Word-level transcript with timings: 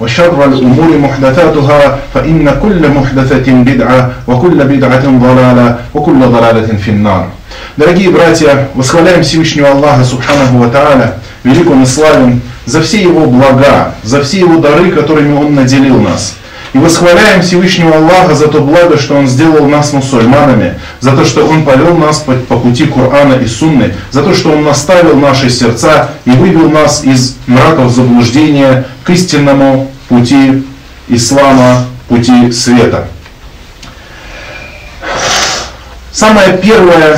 وشر 0.00 0.44
الأمور 0.44 0.98
محدثاتها 0.98 1.98
فإن 2.14 2.58
كل 2.62 2.88
محدثة 2.88 3.52
بدعة 3.52 4.10
وكل 4.26 4.64
بدعة 4.64 5.04
ضلالة 5.06 5.76
وكل 5.94 6.20
ضلالة 6.20 6.76
في 6.76 6.90
النار 6.90 7.28
Дорогие 7.76 8.10
братья, 8.10 8.68
восхваляем 8.74 9.22
Всевышнего 9.22 9.70
Аллаха 9.70 10.04
Субханаху 10.04 10.58
Ва 10.58 10.68
Тааля, 10.68 11.14
велик 11.44 11.70
Он 11.70 11.82
и 11.82 11.86
славен, 11.86 12.40
за 12.64 12.80
все 12.80 13.02
Его 13.02 13.26
блага, 13.26 13.94
за 14.02 14.22
все 14.22 14.40
Его 14.40 14.58
дары, 14.58 14.90
которыми 14.90 15.34
Он 15.36 15.54
наделил 15.54 16.00
нас. 16.00 16.36
И 16.75 16.77
восхваляем 16.77 17.41
Всевышнего 17.41 17.95
Аллаха 17.95 18.35
за 18.35 18.49
то 18.49 18.59
благо, 18.59 18.97
что 18.97 19.15
Он 19.15 19.29
сделал 19.29 19.65
нас 19.65 19.93
мусульманами, 19.93 20.77
за 20.99 21.15
то, 21.15 21.23
что 21.23 21.47
Он 21.47 21.63
повел 21.63 21.95
нас 21.95 22.19
по, 22.19 22.33
по 22.33 22.59
пути 22.59 22.85
Корана 22.85 23.35
и 23.35 23.47
Сунны, 23.47 23.93
за 24.11 24.21
то, 24.21 24.33
что 24.33 24.51
Он 24.51 24.65
наставил 24.65 25.15
наши 25.15 25.49
сердца 25.49 26.09
и 26.25 26.31
вывел 26.31 26.69
нас 26.69 27.05
из 27.05 27.37
мраков 27.47 27.93
заблуждения 27.93 28.83
к 29.05 29.09
истинному 29.09 29.89
пути 30.09 30.65
ислама, 31.07 31.85
пути 32.09 32.51
света. 32.51 33.07
Самое 36.11 36.57
первое, 36.57 37.17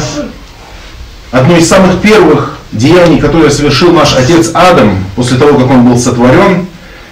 одно 1.32 1.58
из 1.58 1.68
самых 1.68 2.00
первых 2.00 2.60
деяний, 2.74 3.20
которое 3.20 3.50
совершил 3.50 3.92
наш 3.92 4.16
отец 4.16 4.52
Адам 4.54 5.04
после 5.16 5.40
того, 5.40 5.58
как 5.58 5.72
он 5.72 5.84
был 5.84 5.98
сотворен, 5.98 6.68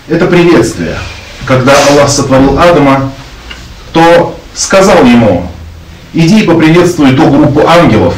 это 0.08 0.28
приветствие. 0.28 0.96
Когда 1.46 1.74
Аллах 1.90 2.10
сотворил 2.10 2.58
Адама, 2.60 3.12
то 3.94 4.38
сказал 4.56 5.04
ему, 5.06 5.48
иди 6.14 6.42
и 6.42 6.44
поприветствуй 6.44 7.16
ту 7.16 7.30
группу 7.30 7.68
ангелов. 7.68 8.16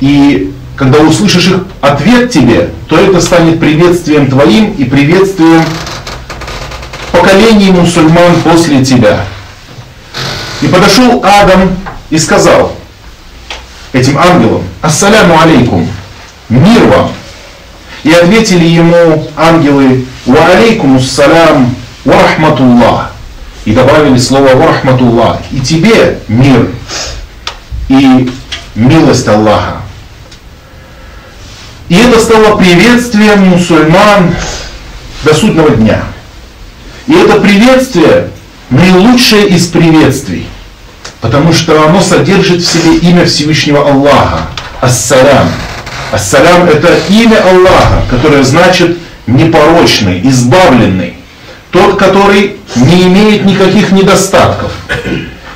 И 0.00 0.52
когда 0.76 1.00
услышишь 1.00 1.48
их 1.48 1.64
ответ 1.80 2.30
тебе, 2.30 2.70
то 2.88 2.96
это 2.96 3.20
станет 3.20 3.60
приветствием 3.60 4.30
твоим 4.30 4.72
и 4.72 4.84
приветствием 4.84 5.62
поколений 7.12 7.70
мусульман 7.70 8.40
после 8.42 8.84
тебя. 8.84 9.24
И 10.62 10.68
подошел 10.68 11.22
Адам 11.24 11.76
и 12.10 12.18
сказал 12.18 12.72
этим 13.92 14.16
ангелам, 14.18 14.62
ассаляму 14.80 15.38
алейкум, 15.40 15.88
мир 16.48 16.84
вам. 16.86 17.12
И 18.04 18.12
ответили 18.12 18.64
ему 18.64 19.28
ангелы, 19.36 20.06
ва 20.24 20.46
алейкум 20.46 20.96
ассалям, 20.96 21.74
ва 22.08 22.22
рахматуллах. 22.22 23.12
И 23.64 23.72
добавили 23.72 24.18
слово 24.18 24.54
ва 24.54 24.68
рахматуллах. 24.68 25.40
И 25.52 25.60
тебе 25.60 26.18
мир 26.28 26.70
и 27.88 28.30
милость 28.74 29.28
Аллаха. 29.28 29.82
И 31.88 31.96
это 31.96 32.18
стало 32.18 32.56
приветствием 32.56 33.48
мусульман 33.48 34.34
до 35.24 35.34
судного 35.34 35.70
дня. 35.70 36.02
И 37.06 37.12
это 37.12 37.40
приветствие 37.40 38.30
наилучшее 38.70 39.48
из 39.48 39.66
приветствий, 39.66 40.46
потому 41.20 41.52
что 41.52 41.86
оно 41.86 42.02
содержит 42.02 42.62
в 42.62 42.66
себе 42.66 42.96
имя 42.98 43.24
Всевышнего 43.24 43.90
Аллаха, 43.90 44.48
Ассалям. 44.80 45.48
Ассалям 46.12 46.64
это 46.68 46.94
имя 47.08 47.42
Аллаха, 47.48 48.02
которое 48.10 48.42
значит 48.42 48.98
непорочный, 49.26 50.20
избавленный, 50.28 51.17
тот, 51.70 51.98
который 51.98 52.56
не 52.76 53.06
имеет 53.08 53.44
никаких 53.44 53.92
недостатков. 53.92 54.72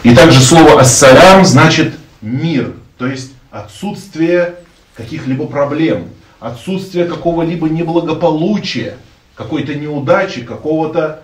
И 0.02 0.14
также 0.14 0.40
слово 0.40 0.80
Ассалям 0.80 1.44
значит 1.44 1.94
мир, 2.20 2.74
то 2.98 3.06
есть 3.06 3.32
отсутствие 3.50 4.56
каких-либо 4.94 5.46
проблем, 5.46 6.08
отсутствие 6.40 7.04
какого-либо 7.04 7.68
неблагополучия, 7.68 8.96
какой-то 9.34 9.74
неудачи, 9.74 10.42
какого-то 10.42 11.22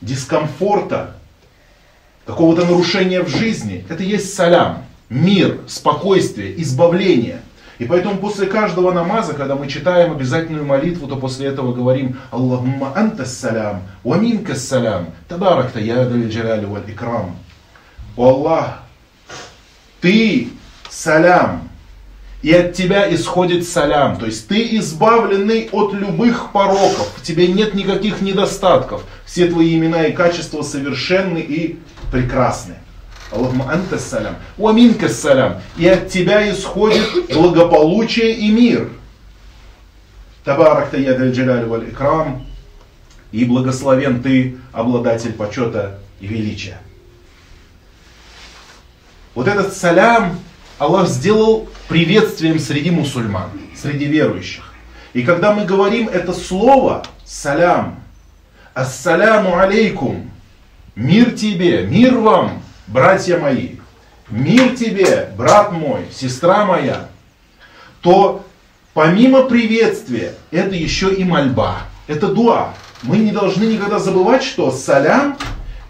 дискомфорта, 0.00 1.16
какого-то 2.24 2.64
нарушения 2.64 3.22
в 3.22 3.28
жизни. 3.28 3.84
Это 3.88 4.02
есть 4.02 4.34
салям, 4.34 4.84
мир, 5.08 5.60
спокойствие, 5.66 6.60
избавление. 6.62 7.42
И 7.78 7.84
поэтому 7.84 8.18
после 8.18 8.46
каждого 8.46 8.92
намаза, 8.92 9.34
когда 9.34 9.54
мы 9.54 9.68
читаем 9.68 10.12
обязательную 10.12 10.66
молитву, 10.66 11.06
то 11.06 11.16
после 11.16 11.46
этого 11.46 11.72
говорим 11.72 12.18
Аллахумма 12.30 12.92
анта 12.96 13.24
салям, 13.24 13.82
ва 14.02 14.16
минка 14.16 14.56
салям, 14.56 15.12
табаракта 15.28 15.78
я 15.78 16.04
джаляли 16.04 16.64
валь 16.64 16.90
икрам. 16.90 17.36
О 18.16 18.30
Аллах, 18.30 18.82
ты 20.00 20.48
салям, 20.90 21.68
и 22.42 22.52
от 22.52 22.74
тебя 22.74 23.12
исходит 23.14 23.66
салям. 23.66 24.16
То 24.18 24.26
есть 24.26 24.48
ты 24.48 24.76
избавленный 24.78 25.68
от 25.72 25.92
любых 25.92 26.50
пороков. 26.52 27.12
В 27.16 27.22
тебе 27.22 27.48
нет 27.48 27.74
никаких 27.74 28.20
недостатков. 28.20 29.04
Все 29.24 29.46
твои 29.46 29.76
имена 29.76 30.06
и 30.06 30.12
качества 30.12 30.62
совершенны 30.62 31.38
и 31.38 31.78
прекрасны. 32.12 32.74
Аллахма 33.30 33.70
анта 33.72 33.98
салям. 33.98 34.36
Уаминка 34.56 35.08
салям. 35.08 35.60
И 35.76 35.86
от 35.86 36.08
тебя 36.08 36.50
исходит 36.50 37.04
благополучие 37.32 38.32
и 38.32 38.50
мир. 38.50 38.90
Табарак 40.44 40.90
таядаль 40.90 41.32
джаляль 41.32 41.66
валь 41.66 41.90
икрам. 41.90 42.46
И 43.32 43.44
благословен 43.44 44.22
ты, 44.22 44.56
обладатель 44.72 45.34
почета 45.34 45.98
и 46.20 46.26
величия. 46.26 46.78
Вот 49.34 49.46
этот 49.46 49.74
салям 49.74 50.38
Аллах 50.78 51.08
сделал 51.08 51.68
приветствием 51.88 52.60
среди 52.60 52.90
мусульман, 52.90 53.50
среди 53.76 54.06
верующих. 54.06 54.72
И 55.12 55.22
когда 55.22 55.52
мы 55.52 55.64
говорим 55.64 56.08
это 56.08 56.32
слово 56.32 57.04
салям, 57.24 58.00
ассаляму 58.74 59.58
алейкум, 59.58 60.30
мир 60.94 61.32
тебе, 61.32 61.84
мир 61.86 62.16
вам, 62.18 62.62
братья 62.88 63.38
мои, 63.38 63.76
мир 64.30 64.74
тебе, 64.76 65.32
брат 65.36 65.72
мой, 65.72 66.06
сестра 66.12 66.64
моя, 66.64 67.08
то 68.00 68.44
помимо 68.94 69.44
приветствия, 69.44 70.34
это 70.50 70.74
еще 70.74 71.14
и 71.14 71.24
мольба, 71.24 71.82
это 72.06 72.28
дуа. 72.28 72.74
Мы 73.02 73.18
не 73.18 73.30
должны 73.30 73.64
никогда 73.64 73.98
забывать, 73.98 74.42
что 74.42 74.70
салям 74.70 75.36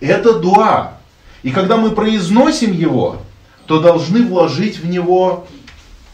это 0.01 0.39
дуа. 0.39 0.99
И 1.43 1.51
когда 1.51 1.77
мы 1.77 1.93
произносим 1.93 2.73
его, 2.73 3.23
то 3.67 3.81
должны 3.81 4.27
вложить 4.27 4.79
в 4.79 4.87
него 4.87 5.47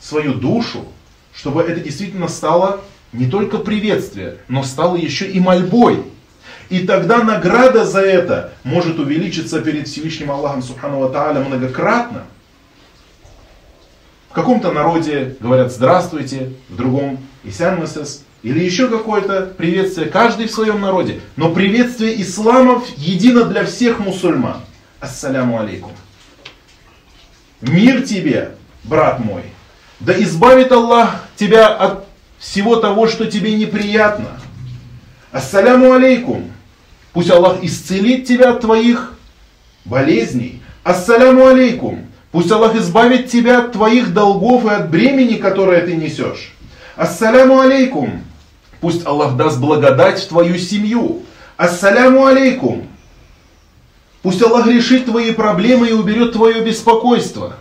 свою 0.01 0.35
душу, 0.35 0.85
чтобы 1.35 1.63
это 1.63 1.81
действительно 1.81 2.29
стало 2.29 2.81
не 3.13 3.27
только 3.27 3.59
приветствие, 3.59 4.39
но 4.49 4.63
стало 4.63 4.97
еще 4.97 5.27
и 5.31 5.41
мольбой. 5.41 6.05
И 6.71 6.81
тогда 6.81 7.23
награда 7.23 7.85
за 7.85 8.01
это 8.01 8.53
может 8.63 8.99
увеличиться 8.99 9.61
перед 9.61 9.87
Всевышним 9.87 10.31
Аллахом 10.31 10.63
Субхану 10.63 11.09
Тааля 11.11 11.41
многократно. 11.41 12.25
В 14.31 14.35
каком-то 14.35 14.73
народе 14.73 15.37
говорят 15.39 15.73
«здравствуйте», 15.73 16.55
в 16.69 16.77
другом 16.77 17.19
«исян 17.45 17.79
масас», 17.79 18.25
или 18.43 18.63
еще 18.63 18.89
какое-то 18.89 19.43
приветствие, 19.57 20.09
каждый 20.09 20.49
в 20.49 20.53
своем 20.53 20.81
народе. 20.81 21.21
Но 21.37 21.51
приветствие 21.53 22.21
исламов 22.21 22.87
едино 22.97 23.45
для 23.45 23.65
всех 23.65 24.01
мусульман. 24.01 24.61
Ассаляму 25.01 25.61
алейкум. 25.61 25.93
Мир 27.63 28.03
тебе, 28.03 28.57
брат 28.83 29.19
мой. 29.21 29.45
Да 30.01 30.13
избавит 30.23 30.73
Аллах 30.73 31.25
тебя 31.37 31.69
от 31.69 32.05
всего 32.39 32.77
того, 32.77 33.07
что 33.07 33.25
тебе 33.25 33.55
неприятно. 33.55 34.39
Ассаляму 35.35 35.93
алейкум. 35.93 36.53
Пусть 37.13 37.29
Аллах 37.29 37.57
исцелит 37.65 38.25
тебя 38.25 38.51
от 38.51 38.61
твоих 38.61 39.15
болезней. 39.85 40.63
Ассаляму 40.85 41.49
алейкум. 41.49 42.07
Пусть 42.31 42.53
Аллах 42.53 42.77
избавит 42.77 43.29
тебя 43.33 43.59
от 43.59 43.73
твоих 43.73 44.15
долгов 44.15 44.65
и 44.65 44.69
от 44.69 44.91
бремени, 44.91 45.35
которое 45.35 45.81
ты 45.81 45.97
несешь. 45.97 46.55
Ассаляму 46.95 47.59
алейкум. 47.59 48.23
Пусть 48.81 49.05
Аллах 49.05 49.35
даст 49.35 49.59
благодать 49.59 50.21
в 50.21 50.29
твою 50.29 50.57
семью. 50.57 51.23
Ассаляму 51.57 52.27
алейкум. 52.27 52.87
Пусть 54.23 54.41
Аллах 54.41 54.69
решит 54.69 55.07
твои 55.07 55.33
проблемы 55.33 55.89
и 55.89 55.93
уберет 55.93 56.35
твое 56.35 56.61
беспокойство. 56.61 57.55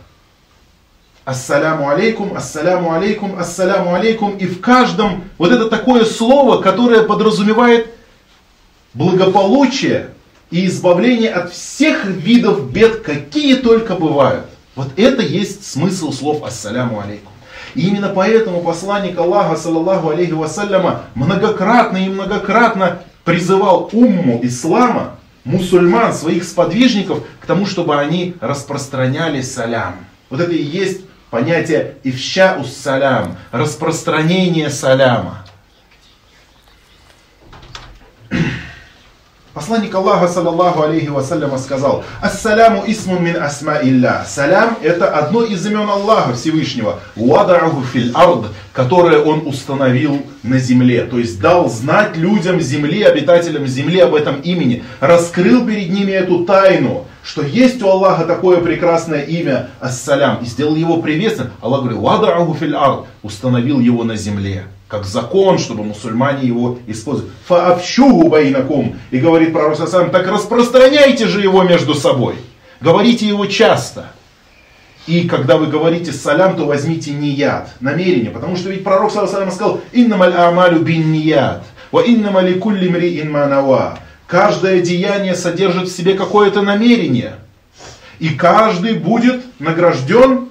Ассаляму 1.26 1.90
алейкум, 1.90 2.36
ассаляму 2.36 2.94
алейкум, 2.94 3.40
ассаляму 3.40 3.94
алейкум. 3.94 4.36
И 4.38 4.46
в 4.46 4.60
каждом 4.60 5.24
вот 5.38 5.52
это 5.52 5.70
такое 5.70 6.04
слово, 6.04 6.62
которое 6.62 7.04
подразумевает 7.04 7.88
благополучие 8.94 10.10
и 10.52 10.66
избавление 10.66 11.32
от 11.32 11.54
всех 11.54 12.06
видов 12.06 12.70
бед, 12.72 13.02
какие 13.02 13.56
только 13.56 13.96
бывают. 13.96 14.46
Вот 14.76 14.90
это 14.98 15.22
есть 15.22 15.66
смысл 15.66 16.12
слов 16.12 16.44
ассаляму 16.44 17.00
алейкум. 17.00 17.32
И 17.76 17.88
именно 17.88 18.10
поэтому 18.10 18.62
посланник 18.62 19.18
Аллаха, 19.18 19.56
саллаллаху 19.56 20.10
алейхи 20.10 20.34
вассаляма, 20.34 21.04
многократно 21.16 21.98
и 21.98 22.10
многократно 22.10 23.00
призывал 23.24 23.90
умму 23.94 24.40
ислама, 24.44 25.16
мусульман, 25.44 26.14
своих 26.14 26.44
сподвижников, 26.44 27.24
к 27.40 27.46
тому, 27.46 27.66
чтобы 27.66 27.98
они 27.98 28.36
распространяли 28.42 29.42
салям. 29.42 29.96
Вот 30.30 30.40
это 30.40 30.52
и 30.52 30.62
есть 30.62 31.02
понятие 31.34 31.96
ивща 32.04 32.58
ус 32.62 32.72
салям, 32.72 33.38
распространение 33.52 34.70
саляма. 34.70 35.40
Посланник 39.56 39.96
Аллаха, 39.96 40.28
саллаллаху 40.28 40.84
алейхи 40.84 41.08
вассаляма, 41.08 41.58
сказал, 41.58 42.04
«Ассаляму 42.22 42.84
исмун 42.86 43.24
мин 43.24 43.42
асма 43.42 43.80
илля». 43.82 44.26
Салям– 44.28 44.78
это 44.84 45.10
одно 45.10 45.44
из 45.44 45.66
имен 45.66 45.90
Аллаха 45.90 46.34
Всевышнего. 46.34 47.00
«Уадараху 47.16 47.82
фил 47.82 48.16
ард», 48.16 48.52
которое 48.72 49.20
он 49.20 49.48
установил 49.48 50.26
на 50.44 50.60
земле. 50.60 51.06
То 51.06 51.18
есть 51.18 51.40
дал 51.40 51.68
знать 51.68 52.16
людям 52.16 52.62
земли, 52.62 53.02
обитателям 53.02 53.66
земли 53.66 54.00
об 54.00 54.14
этом 54.14 54.42
имени. 54.42 54.84
Раскрыл 55.00 55.66
перед 55.66 55.90
ними 55.90 56.12
эту 56.12 56.46
тайну, 56.46 57.08
что 57.24 57.42
есть 57.42 57.82
у 57.82 57.88
Аллаха 57.88 58.26
такое 58.26 58.62
прекрасное 58.62 59.22
имя 59.22 59.70
Ассалям. 59.80 60.40
И 60.44 60.46
сделал 60.46 60.76
его 60.76 61.02
приветственным. 61.02 61.54
Аллах 61.62 61.82
говорит, 61.82 62.00
«Уадараху 62.02 62.54
фил 62.54 62.78
ард», 62.78 63.06
установил 63.24 63.80
его 63.80 64.04
на 64.04 64.16
земле 64.16 64.66
как 64.94 65.06
закон, 65.06 65.58
чтобы 65.58 65.84
мусульмане 65.84 66.48
его 66.48 66.78
использовали. 66.86 67.32
Фаавщугу 67.48 68.30
байнакум. 68.30 68.96
И 69.10 69.18
говорит 69.18 69.52
пророк 69.52 69.76
Сасам, 69.76 70.12
так 70.12 70.28
распространяйте 70.28 71.26
же 71.26 71.42
его 71.42 71.64
между 71.64 71.96
собой. 71.96 72.36
Говорите 72.80 73.28
его 73.28 73.48
часто. 73.48 74.12
И 75.08 75.28
когда 75.28 75.58
вы 75.58 75.66
говорите 75.66 76.12
салям, 76.12 76.56
то 76.56 76.66
возьмите 76.66 77.10
нияд, 77.10 77.72
намерение. 77.80 78.30
Потому 78.30 78.56
что 78.56 78.70
ведь 78.70 78.84
пророк 78.84 79.12
Сасам 79.12 79.50
сказал, 79.50 79.82
иннамаль 79.94 80.36
амалю 80.36 80.84
бин 80.84 81.12
нияд, 81.12 81.64
ва 81.92 82.04
иннамали 82.06 82.60
кулли 82.60 82.88
мри 82.88 83.20
инманава. 83.20 83.98
Каждое 84.28 84.82
деяние 84.82 85.36
содержит 85.36 85.90
в 85.90 85.96
себе 85.96 86.16
какое-то 86.16 86.62
намерение. 86.62 87.36
И 88.20 88.30
каждый 88.30 88.94
будет 88.94 89.44
награжден, 89.60 90.50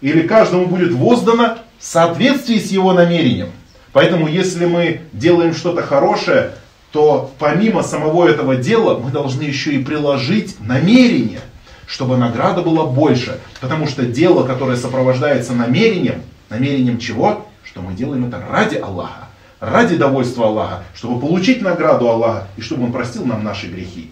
или 0.00 0.26
каждому 0.26 0.66
будет 0.66 0.92
воздано 0.92 1.58
в 1.78 1.84
соответствии 1.84 2.58
с 2.58 2.70
его 2.70 2.92
намерением. 2.92 3.50
Поэтому, 3.92 4.28
если 4.28 4.66
мы 4.66 5.02
делаем 5.12 5.54
что-то 5.54 5.82
хорошее, 5.82 6.52
то 6.92 7.32
помимо 7.38 7.82
самого 7.82 8.28
этого 8.28 8.56
дела 8.56 8.98
мы 8.98 9.10
должны 9.10 9.42
еще 9.42 9.72
и 9.72 9.82
приложить 9.82 10.56
намерение, 10.60 11.40
чтобы 11.86 12.16
награда 12.16 12.62
была 12.62 12.86
больше. 12.86 13.40
Потому 13.60 13.86
что 13.86 14.04
дело, 14.04 14.46
которое 14.46 14.76
сопровождается 14.76 15.52
намерением, 15.52 16.22
намерением 16.48 16.98
чего? 16.98 17.46
Что 17.64 17.82
мы 17.82 17.94
делаем 17.94 18.26
это 18.26 18.42
ради 18.50 18.76
Аллаха, 18.76 19.28
ради 19.60 19.96
довольства 19.96 20.46
Аллаха, 20.46 20.82
чтобы 20.94 21.20
получить 21.20 21.62
награду 21.62 22.08
Аллаха 22.08 22.48
и 22.56 22.62
чтобы 22.62 22.84
Он 22.84 22.92
простил 22.92 23.24
нам 23.24 23.44
наши 23.44 23.68
грехи. 23.68 24.10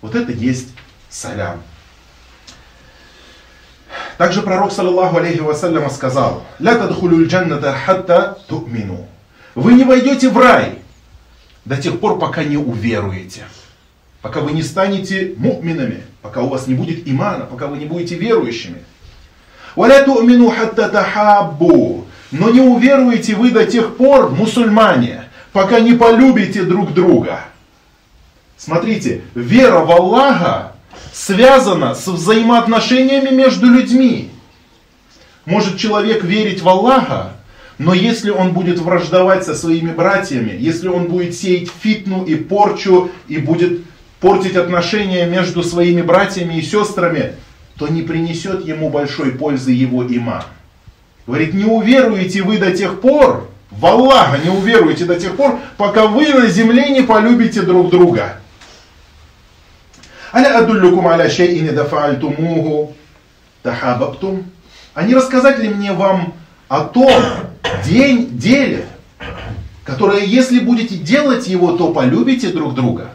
Вот 0.00 0.14
это 0.14 0.32
есть 0.32 0.68
салям. 1.08 1.62
Также 4.18 4.42
пророк, 4.42 4.72
саллаллаху 4.72 5.16
алейхи 5.16 5.40
вассаляма, 5.40 5.90
сказал, 5.90 6.44
«Ля 6.58 6.76
тадхулюль 6.76 7.26
джанната 7.26 7.72
хатта 7.72 8.38
ту'мину». 8.46 9.06
Вы 9.54 9.74
не 9.74 9.84
войдете 9.84 10.28
в 10.28 10.38
рай 10.38 10.78
до 11.64 11.76
тех 11.76 11.98
пор, 12.00 12.18
пока 12.18 12.44
не 12.44 12.56
уверуете. 12.56 13.44
Пока 14.20 14.40
вы 14.40 14.52
не 14.52 14.62
станете 14.62 15.34
муминами, 15.36 16.02
пока 16.20 16.42
у 16.42 16.48
вас 16.48 16.66
не 16.66 16.74
будет 16.74 17.08
имана, 17.08 17.44
пока 17.44 17.66
вы 17.66 17.78
не 17.78 17.86
будете 17.86 18.14
верующими. 18.14 18.82
«Валя 19.74 20.04
ту'мину 20.04 20.50
хатта 20.50 20.88
тахаббу». 20.88 22.06
Но 22.32 22.48
не 22.48 22.60
уверуете 22.60 23.34
вы 23.34 23.50
до 23.50 23.66
тех 23.66 23.96
пор, 23.96 24.30
мусульмане, 24.30 25.24
пока 25.52 25.80
не 25.80 25.92
полюбите 25.92 26.62
друг 26.62 26.94
друга. 26.94 27.40
Смотрите, 28.56 29.20
вера 29.34 29.80
в 29.80 29.90
Аллаха 29.90 30.72
связано 31.12 31.94
с 31.94 32.06
взаимоотношениями 32.08 33.34
между 33.34 33.66
людьми. 33.66 34.30
Может 35.44 35.76
человек 35.76 36.24
верить 36.24 36.62
в 36.62 36.68
Аллаха, 36.68 37.34
но 37.76 37.92
если 37.92 38.30
он 38.30 38.52
будет 38.52 38.78
враждовать 38.78 39.44
со 39.44 39.54
своими 39.54 39.90
братьями, 39.90 40.56
если 40.58 40.88
он 40.88 41.06
будет 41.06 41.34
сеять 41.34 41.70
фитну 41.82 42.24
и 42.24 42.36
порчу 42.36 43.10
и 43.28 43.38
будет 43.38 43.82
портить 44.20 44.56
отношения 44.56 45.26
между 45.26 45.62
своими 45.62 46.00
братьями 46.00 46.54
и 46.54 46.62
сестрами, 46.62 47.34
то 47.76 47.88
не 47.88 48.02
принесет 48.02 48.64
ему 48.64 48.88
большой 48.88 49.32
пользы 49.32 49.72
его 49.72 50.06
иман. 50.06 50.44
Говорит, 51.26 51.54
не 51.54 51.64
уверуете 51.64 52.42
вы 52.42 52.58
до 52.58 52.72
тех 52.72 53.00
пор, 53.00 53.48
в 53.70 53.86
Аллаха 53.86 54.38
не 54.38 54.50
уверуете 54.50 55.04
до 55.04 55.18
тех 55.18 55.36
пор, 55.36 55.58
пока 55.76 56.06
вы 56.06 56.28
на 56.28 56.46
земле 56.48 56.90
не 56.90 57.02
полюбите 57.02 57.62
друг 57.62 57.90
друга. 57.90 58.38
Аля 60.34 60.58
адуллюкум 60.58 61.08
аля 61.08 61.28
шейин 61.28 61.74
дафаальтумуху 61.74 62.94
тахабаптум. 63.62 64.44
А 64.94 65.04
не 65.04 65.14
рассказать 65.14 65.58
ли 65.58 65.68
мне 65.68 65.92
вам 65.92 66.34
о 66.68 66.80
том 66.80 67.22
день, 67.84 68.30
деле, 68.38 68.86
которое, 69.84 70.24
если 70.24 70.60
будете 70.60 70.96
делать 70.96 71.46
его, 71.46 71.72
то 71.72 71.92
полюбите 71.92 72.48
друг 72.48 72.74
друга? 72.74 73.10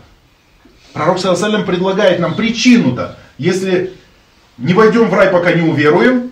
Пророк 0.94 1.20
Саласалям 1.20 1.66
предлагает 1.66 2.20
нам 2.20 2.36
причину-то. 2.36 3.18
Если 3.38 3.94
не 4.58 4.74
войдем 4.74 5.10
в 5.10 5.14
рай, 5.14 5.30
пока 5.30 5.54
не 5.54 5.68
уверуем, 5.68 6.27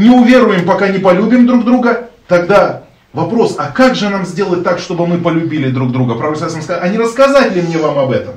не 0.00 0.10
уверуем, 0.10 0.64
пока 0.64 0.88
не 0.88 0.98
полюбим 0.98 1.46
друг 1.46 1.64
друга, 1.64 2.10
тогда 2.26 2.82
вопрос, 3.12 3.56
а 3.58 3.70
как 3.70 3.94
же 3.94 4.08
нам 4.08 4.24
сделать 4.24 4.64
так, 4.64 4.78
чтобы 4.78 5.06
мы 5.06 5.18
полюбили 5.18 5.70
друг 5.70 5.92
друга? 5.92 6.14
Пророк 6.14 6.36
сказал, 6.36 6.78
а 6.80 6.88
не 6.88 6.98
рассказать 6.98 7.54
ли 7.54 7.62
мне 7.62 7.78
вам 7.78 7.98
об 7.98 8.10
этом? 8.10 8.34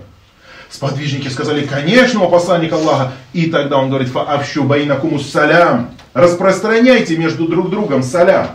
Сподвижники 0.70 1.28
сказали, 1.28 1.66
конечно, 1.66 2.24
о 2.24 2.30
посланник 2.30 2.74
Аллаха. 2.74 3.12
И 3.32 3.46
тогда 3.52 3.78
он 3.78 3.90
говорит, 3.90 4.10
фаавщу 4.10 4.64
байнакумус 4.64 5.30
салям. 5.30 5.92
Распространяйте 6.14 7.16
между 7.16 7.48
друг 7.48 7.70
другом 7.70 8.02
салям. 8.02 8.48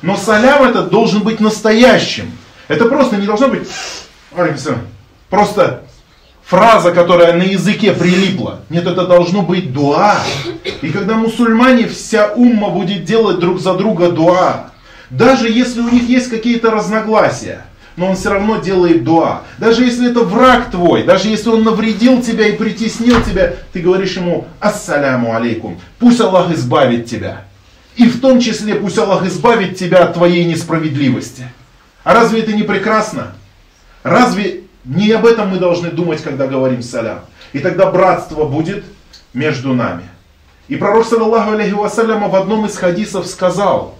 Но 0.00 0.16
салям 0.16 0.64
этот 0.64 0.88
должен 0.88 1.22
быть 1.22 1.38
настоящим. 1.38 2.32
Это 2.68 2.86
просто 2.86 3.16
не 3.16 3.26
должно 3.26 3.48
быть 3.48 3.68
просто 5.28 5.82
фраза, 6.50 6.90
которая 6.90 7.34
на 7.34 7.44
языке 7.44 7.92
прилипла. 7.92 8.62
Нет, 8.70 8.84
это 8.86 9.06
должно 9.06 9.42
быть 9.42 9.72
дуа. 9.72 10.16
И 10.82 10.88
когда 10.90 11.14
мусульмане, 11.14 11.86
вся 11.86 12.32
умма 12.32 12.70
будет 12.70 13.04
делать 13.04 13.38
друг 13.38 13.60
за 13.60 13.74
друга 13.74 14.10
дуа, 14.10 14.70
даже 15.10 15.48
если 15.48 15.80
у 15.80 15.88
них 15.88 16.08
есть 16.08 16.28
какие-то 16.28 16.72
разногласия, 16.72 17.64
но 17.96 18.08
он 18.08 18.16
все 18.16 18.30
равно 18.30 18.56
делает 18.56 19.04
дуа. 19.04 19.42
Даже 19.58 19.84
если 19.84 20.10
это 20.10 20.20
враг 20.20 20.72
твой, 20.72 21.04
даже 21.04 21.28
если 21.28 21.50
он 21.50 21.62
навредил 21.62 22.20
тебя 22.20 22.48
и 22.48 22.56
притеснил 22.56 23.22
тебя, 23.22 23.54
ты 23.72 23.80
говоришь 23.80 24.16
ему 24.16 24.46
«Ассаляму 24.58 25.36
алейкум», 25.36 25.80
пусть 26.00 26.20
Аллах 26.20 26.50
избавит 26.52 27.06
тебя. 27.06 27.44
И 27.94 28.08
в 28.08 28.20
том 28.20 28.40
числе 28.40 28.74
пусть 28.74 28.98
Аллах 28.98 29.24
избавит 29.24 29.78
тебя 29.78 30.04
от 30.04 30.14
твоей 30.14 30.44
несправедливости. 30.44 31.44
А 32.02 32.12
разве 32.12 32.40
это 32.40 32.52
не 32.52 32.64
прекрасно? 32.64 33.34
Разве 34.02 34.59
не 34.84 35.12
об 35.12 35.26
этом 35.26 35.50
мы 35.50 35.58
должны 35.58 35.90
думать, 35.90 36.22
когда 36.22 36.46
говорим 36.46 36.82
салям? 36.82 37.20
И 37.52 37.58
тогда 37.58 37.90
братство 37.90 38.44
будет 38.44 38.84
между 39.34 39.74
нами. 39.74 40.04
И 40.68 40.76
пророк, 40.76 41.06
саллаллаху 41.06 41.52
алейхи 41.52 41.72
вассаляма, 41.72 42.28
в 42.28 42.36
одном 42.36 42.66
из 42.66 42.76
хадисов 42.76 43.26
сказал, 43.26 43.96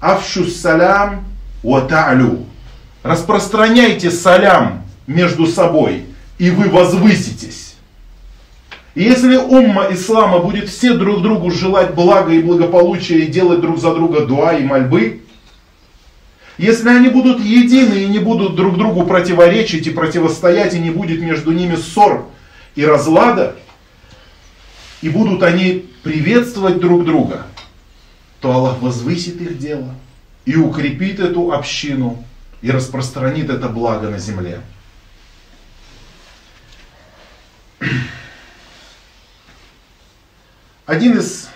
«Афшу 0.00 0.46
салям 0.46 1.24
ва 1.62 1.82
та'лю». 1.82 2.46
Распространяйте 3.02 4.10
салям 4.10 4.82
между 5.06 5.46
собой, 5.46 6.06
и 6.38 6.50
вы 6.50 6.68
возвыситесь. 6.68 7.74
И 8.94 9.04
если 9.04 9.36
умма 9.36 9.88
ислама 9.90 10.38
будет 10.38 10.68
все 10.68 10.94
друг 10.94 11.22
другу 11.22 11.50
желать 11.50 11.94
блага 11.94 12.32
и 12.32 12.42
благополучия 12.42 13.20
и 13.20 13.26
делать 13.26 13.60
друг 13.60 13.78
за 13.80 13.94
друга 13.94 14.26
дуа 14.26 14.52
и 14.52 14.64
мольбы, 14.64 15.21
Если 16.62 16.88
они 16.90 17.08
будут 17.08 17.40
едины 17.40 18.04
и 18.04 18.06
не 18.06 18.20
будут 18.20 18.54
друг 18.54 18.78
другу 18.78 19.04
противоречить 19.04 19.88
и 19.88 19.90
противостоять, 19.90 20.74
и 20.74 20.78
не 20.78 20.90
будет 20.90 21.20
между 21.20 21.50
ними 21.50 21.74
ссор 21.74 22.28
и 22.76 22.86
разлада, 22.86 23.56
и 25.00 25.08
будут 25.08 25.42
они 25.42 25.90
приветствовать 26.04 26.78
друг 26.78 27.04
друга, 27.04 27.48
то 28.40 28.52
Аллах 28.52 28.80
возвысит 28.80 29.40
их 29.40 29.58
дело 29.58 29.92
и 30.44 30.54
укрепит 30.54 31.18
эту 31.18 31.50
общину 31.50 32.24
и 32.60 32.70
распространит 32.70 33.50
это 33.50 33.68
благо 33.68 34.08
на 34.08 34.18
земле. 34.18 34.60
Один 40.86 41.18
из 41.18 41.48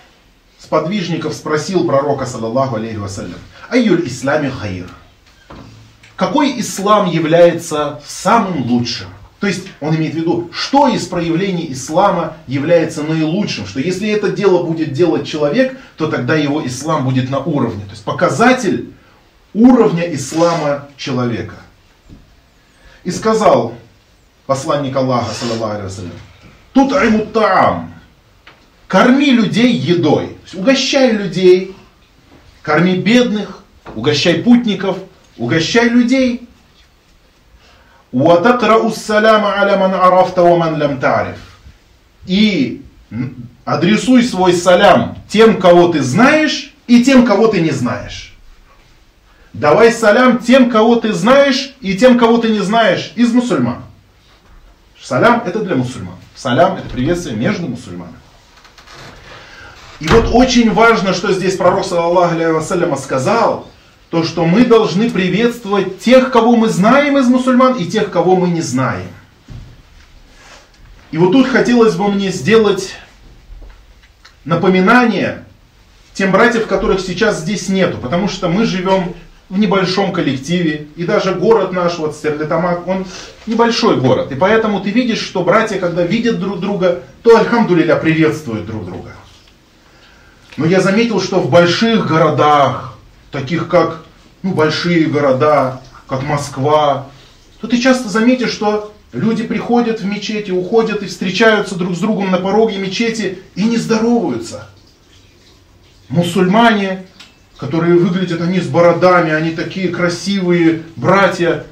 сподвижников 0.59 1.33
спросил 1.33 1.87
пророка, 1.87 2.25
саллаллаху 2.25 2.75
алейхи 2.75 2.97
вассалям, 2.97 3.39
«Айюль 3.69 4.07
исламе 4.07 4.49
хайр?» 4.49 4.89
Какой 6.15 6.59
ислам 6.59 7.09
является 7.09 8.01
самым 8.05 8.63
лучшим? 8.63 9.07
То 9.39 9.45
есть 9.45 9.67
он 9.81 9.95
имеет 9.95 10.13
в 10.13 10.17
виду, 10.17 10.49
что 10.51 10.87
из 10.87 11.05
проявлений 11.05 11.71
ислама 11.71 12.37
является 12.47 13.03
наилучшим, 13.03 13.67
что 13.67 13.79
если 13.79 14.09
это 14.09 14.31
дело 14.31 14.63
будет 14.63 14.93
делать 14.93 15.27
человек, 15.27 15.77
то 15.95 16.07
тогда 16.07 16.35
его 16.35 16.65
ислам 16.65 17.05
будет 17.05 17.29
на 17.29 17.39
уровне. 17.39 17.83
То 17.85 17.91
есть 17.91 18.03
показатель 18.03 18.91
уровня 19.53 20.11
ислама 20.11 20.87
человека. 20.97 21.55
И 23.03 23.11
сказал 23.11 23.75
посланник 24.47 24.95
Аллаха, 24.95 25.33
саллаху 25.35 25.87
тут 26.73 27.33
таам, 27.33 27.93
корми 28.87 29.31
людей 29.31 29.71
едой, 29.71 30.37
угощай 30.53 31.11
людей, 31.11 31.75
корми 32.63 32.95
бедных, 32.95 33.56
угощай 33.95 34.35
путников, 34.35 34.97
угощай 35.37 35.89
людей. 35.89 36.47
И 42.25 42.81
адресуй 43.65 44.23
свой 44.23 44.53
салям 44.53 45.17
тем, 45.27 45.59
кого 45.59 45.89
ты 45.89 46.01
знаешь, 46.01 46.73
и 46.87 47.03
тем, 47.03 47.25
кого 47.25 47.47
ты 47.47 47.61
не 47.61 47.71
знаешь. 47.71 48.33
Давай 49.53 49.91
салям 49.91 50.39
тем, 50.39 50.69
кого 50.69 50.95
ты 50.97 51.13
знаешь, 51.13 51.75
и 51.81 51.97
тем, 51.97 52.17
кого 52.17 52.37
ты 52.37 52.49
не 52.49 52.59
знаешь, 52.59 53.11
из 53.15 53.33
мусульман. 53.33 53.83
Салям 55.01 55.43
это 55.45 55.59
для 55.59 55.75
мусульман. 55.75 56.15
Салям 56.35 56.77
это 56.77 56.89
приветствие 56.89 57.35
между 57.35 57.67
мусульманами. 57.67 58.15
И 59.99 60.07
вот 60.07 60.29
очень 60.31 60.71
важно, 60.73 61.13
что 61.13 61.31
здесь 61.33 61.55
пророк, 61.55 61.85
саллаху 61.85 62.35
алейхи 62.35 63.01
сказал– 63.01 63.67
то, 64.09 64.23
что 64.23 64.45
мы 64.45 64.65
должны 64.65 65.09
приветствовать 65.09 65.99
тех, 65.99 66.31
кого 66.31 66.55
мы 66.55 66.69
знаем 66.69 67.17
из 67.17 67.27
мусульман, 67.27 67.73
и 67.75 67.85
тех, 67.85 68.09
кого 68.09 68.35
мы 68.35 68.49
не 68.49 68.61
знаем. 68.61 69.07
И 71.11 71.17
вот 71.17 71.31
тут 71.31 71.47
хотелось 71.47 71.95
бы 71.95 72.07
мне 72.09 72.31
сделать 72.31 72.95
напоминание 74.45 75.43
тем 76.13 76.31
братьев, 76.31 76.67
которых 76.67 76.99
сейчас 76.99 77.41
здесь 77.41 77.69
нету, 77.69 77.97
потому 77.97 78.27
что 78.27 78.49
мы 78.49 78.65
живем 78.65 79.13
в 79.49 79.59
небольшом 79.59 80.11
коллективе, 80.11 80.87
и 80.95 81.05
даже 81.05 81.33
город 81.33 81.71
наш, 81.71 81.97
вот 81.99 82.15
Стерлитамак, 82.15 82.85
он 82.87 83.05
небольшой 83.45 83.97
город. 83.97 84.31
И 84.31 84.35
поэтому 84.35 84.81
ты 84.81 84.89
видишь, 84.89 85.21
что 85.21 85.43
братья, 85.43 85.79
когда 85.79 86.03
видят 86.03 86.39
друг 86.39 86.59
друга, 86.59 87.03
то, 87.23 87.37
альхамдулиля, 87.37 87.95
приветствуют 87.95 88.65
друг 88.65 88.85
друга. 88.85 89.11
Но 90.57 90.65
я 90.65 90.81
заметил, 90.81 91.21
что 91.21 91.39
в 91.39 91.49
больших 91.49 92.07
городах, 92.07 92.96
таких 93.37 93.67
как 93.67 94.03
ну, 94.41 94.53
большие 94.53 95.05
города, 95.05 95.81
как 96.07 96.23
Москва, 96.23 97.07
то 97.61 97.67
ты 97.67 97.77
часто 97.77 98.09
заметишь, 98.09 98.51
что 98.51 98.93
люди 99.13 99.43
приходят 99.43 100.01
в 100.01 100.05
мечети, 100.05 100.49
уходят 100.49 101.03
и 101.03 101.05
встречаются 101.05 101.75
друг 101.75 101.95
с 101.95 101.99
другом 101.99 102.31
на 102.31 102.39
пороге 102.39 102.77
мечети 102.77 103.39
и 103.55 103.63
не 103.63 103.77
здороваются. 103.77 104.67
Мусульмане, 106.09 107.05
которые 107.57 107.97
выглядят, 107.97 108.41
они 108.41 108.59
с 108.59 108.67
бородами, 108.67 109.31
они 109.31 109.51
такие 109.51 109.89
красивые 109.89 110.81
братья, 110.95 111.65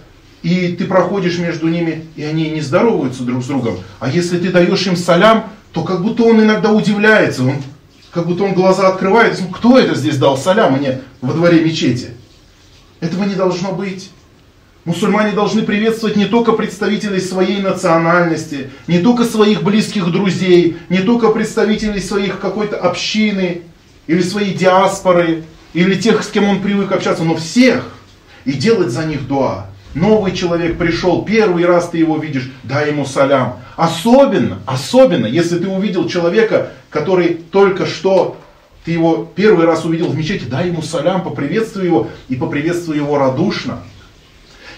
и 0.43 0.73
ты 0.73 0.85
проходишь 0.85 1.39
между 1.39 1.67
ними, 1.67 2.05
и 2.15 2.23
они 2.23 2.51
не 2.51 2.61
здороваются 2.61 3.23
друг 3.23 3.43
с 3.43 3.47
другом. 3.47 3.79
А 3.99 4.07
если 4.07 4.37
ты 4.37 4.51
даешь 4.51 4.85
им 4.85 4.95
салям, 4.95 5.51
то 5.71 5.83
как 5.83 6.03
будто 6.03 6.23
он 6.23 6.43
иногда 6.43 6.71
удивляется, 6.71 7.43
он 7.43 7.55
как 8.15 8.27
будто 8.27 8.45
он 8.45 8.53
глаза 8.53 8.87
открывает, 8.87 9.37
кто 9.53 9.77
это 9.77 9.93
здесь 9.93 10.17
дал 10.17 10.37
салям 10.37 10.77
мне 10.77 11.01
во 11.19 11.33
дворе 11.33 11.59
мечети? 11.59 12.11
Этого 13.01 13.25
не 13.25 13.35
должно 13.35 13.73
быть. 13.73 14.09
Мусульмане 14.85 15.33
должны 15.33 15.63
приветствовать 15.63 16.15
не 16.15 16.23
только 16.23 16.53
представителей 16.53 17.19
своей 17.19 17.61
национальности, 17.61 18.69
не 18.87 18.99
только 18.99 19.25
своих 19.25 19.63
близких 19.63 20.09
друзей, 20.13 20.77
не 20.87 20.99
только 20.99 21.27
представителей 21.29 21.99
своих 21.99 22.39
какой-то 22.39 22.77
общины 22.77 23.63
или 24.07 24.21
своей 24.21 24.53
диаспоры, 24.53 25.43
или 25.73 25.99
тех, 25.99 26.23
с 26.23 26.27
кем 26.27 26.45
он 26.45 26.61
привык 26.61 26.93
общаться, 26.93 27.25
но 27.25 27.35
всех. 27.35 27.97
И 28.45 28.53
делать 28.53 28.91
за 28.91 29.03
них 29.03 29.27
дуа. 29.27 29.67
Новый 29.95 30.33
человек 30.33 30.77
пришел, 30.77 31.23
первый 31.23 31.65
раз 31.65 31.87
ты 31.87 31.99
его 31.99 32.17
видишь, 32.17 32.51
дай 32.63 32.89
ему 32.89 33.05
салям. 33.05 33.59
Особенно, 33.77 34.59
особенно, 34.65 35.25
если 35.25 35.57
ты 35.57 35.69
увидел 35.69 36.09
человека, 36.09 36.73
который 36.89 37.35
только 37.35 37.85
что, 37.85 38.35
ты 38.83 38.91
его 38.91 39.25
первый 39.35 39.65
раз 39.65 39.85
увидел 39.85 40.07
в 40.07 40.17
мечети, 40.17 40.43
дай 40.43 40.67
ему 40.67 40.81
салям, 40.81 41.23
поприветствуй 41.23 41.85
его 41.85 42.09
и 42.27 42.35
поприветствуй 42.35 42.97
его 42.97 43.17
радушно. 43.17 43.79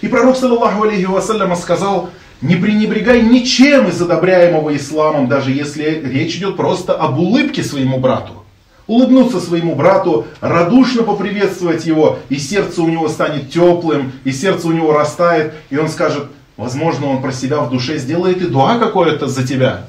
И 0.02 0.06
пророк, 0.06 0.36
саллаллаху 0.36 0.84
алейхи 0.84 1.06
вассаляма, 1.06 1.56
сказал, 1.56 2.10
не 2.40 2.54
пренебрегай 2.54 3.20
ничем 3.20 3.88
из 3.88 4.00
одобряемого 4.00 4.76
исламом, 4.76 5.26
даже 5.26 5.50
если 5.50 6.00
речь 6.00 6.36
идет 6.36 6.56
просто 6.56 6.94
об 6.94 7.18
улыбке 7.18 7.64
своему 7.64 7.98
брату 7.98 8.44
улыбнуться 8.88 9.40
своему 9.40 9.76
брату, 9.76 10.26
радушно 10.40 11.04
поприветствовать 11.04 11.86
его, 11.86 12.18
и 12.28 12.38
сердце 12.38 12.82
у 12.82 12.88
него 12.88 13.08
станет 13.08 13.50
теплым, 13.50 14.12
и 14.24 14.32
сердце 14.32 14.66
у 14.66 14.72
него 14.72 14.92
растает, 14.92 15.54
и 15.70 15.76
он 15.76 15.88
скажет, 15.88 16.24
возможно, 16.56 17.06
он 17.06 17.22
про 17.22 17.30
себя 17.30 17.60
в 17.60 17.70
душе 17.70 17.98
сделает 17.98 18.42
и 18.42 18.48
дуа 18.48 18.78
какое-то 18.78 19.28
за 19.28 19.46
тебя. 19.46 19.86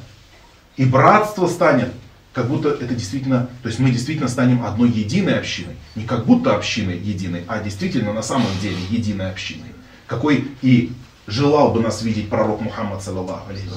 И 0.77 0.85
братство 0.85 1.47
станет, 1.47 1.91
как 2.33 2.47
будто 2.47 2.69
это 2.69 2.93
действительно, 2.93 3.49
то 3.63 3.69
есть 3.69 3.79
мы 3.79 3.89
действительно 3.89 4.27
станем 4.27 4.63
одной 4.63 4.89
единой 4.89 5.39
общиной. 5.39 5.75
Не 5.95 6.03
как 6.03 6.25
будто 6.25 6.55
общиной 6.55 6.97
единой, 6.97 7.43
а 7.47 7.59
действительно 7.59 8.13
на 8.13 8.21
самом 8.21 8.51
деле 8.61 8.77
единой 8.89 9.31
общиной. 9.31 9.71
Какой 10.07 10.47
и 10.61 10.91
желал 11.25 11.71
бы 11.71 11.81
нас 11.81 12.01
видеть 12.01 12.29
пророк 12.29 12.61
Мухаммад, 12.61 13.01
саллаллаху 13.01 13.49
алейхи. 13.49 13.67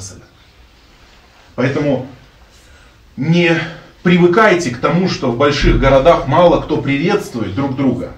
Поэтому 1.55 2.07
не 3.17 3.59
привыкайте 4.03 4.71
к 4.71 4.79
тому, 4.79 5.09
что 5.09 5.31
в 5.31 5.37
больших 5.37 5.79
городах 5.79 6.27
мало 6.27 6.61
кто 6.61 6.77
приветствует 6.79 7.55
друг 7.55 7.77
друга. 7.77 8.13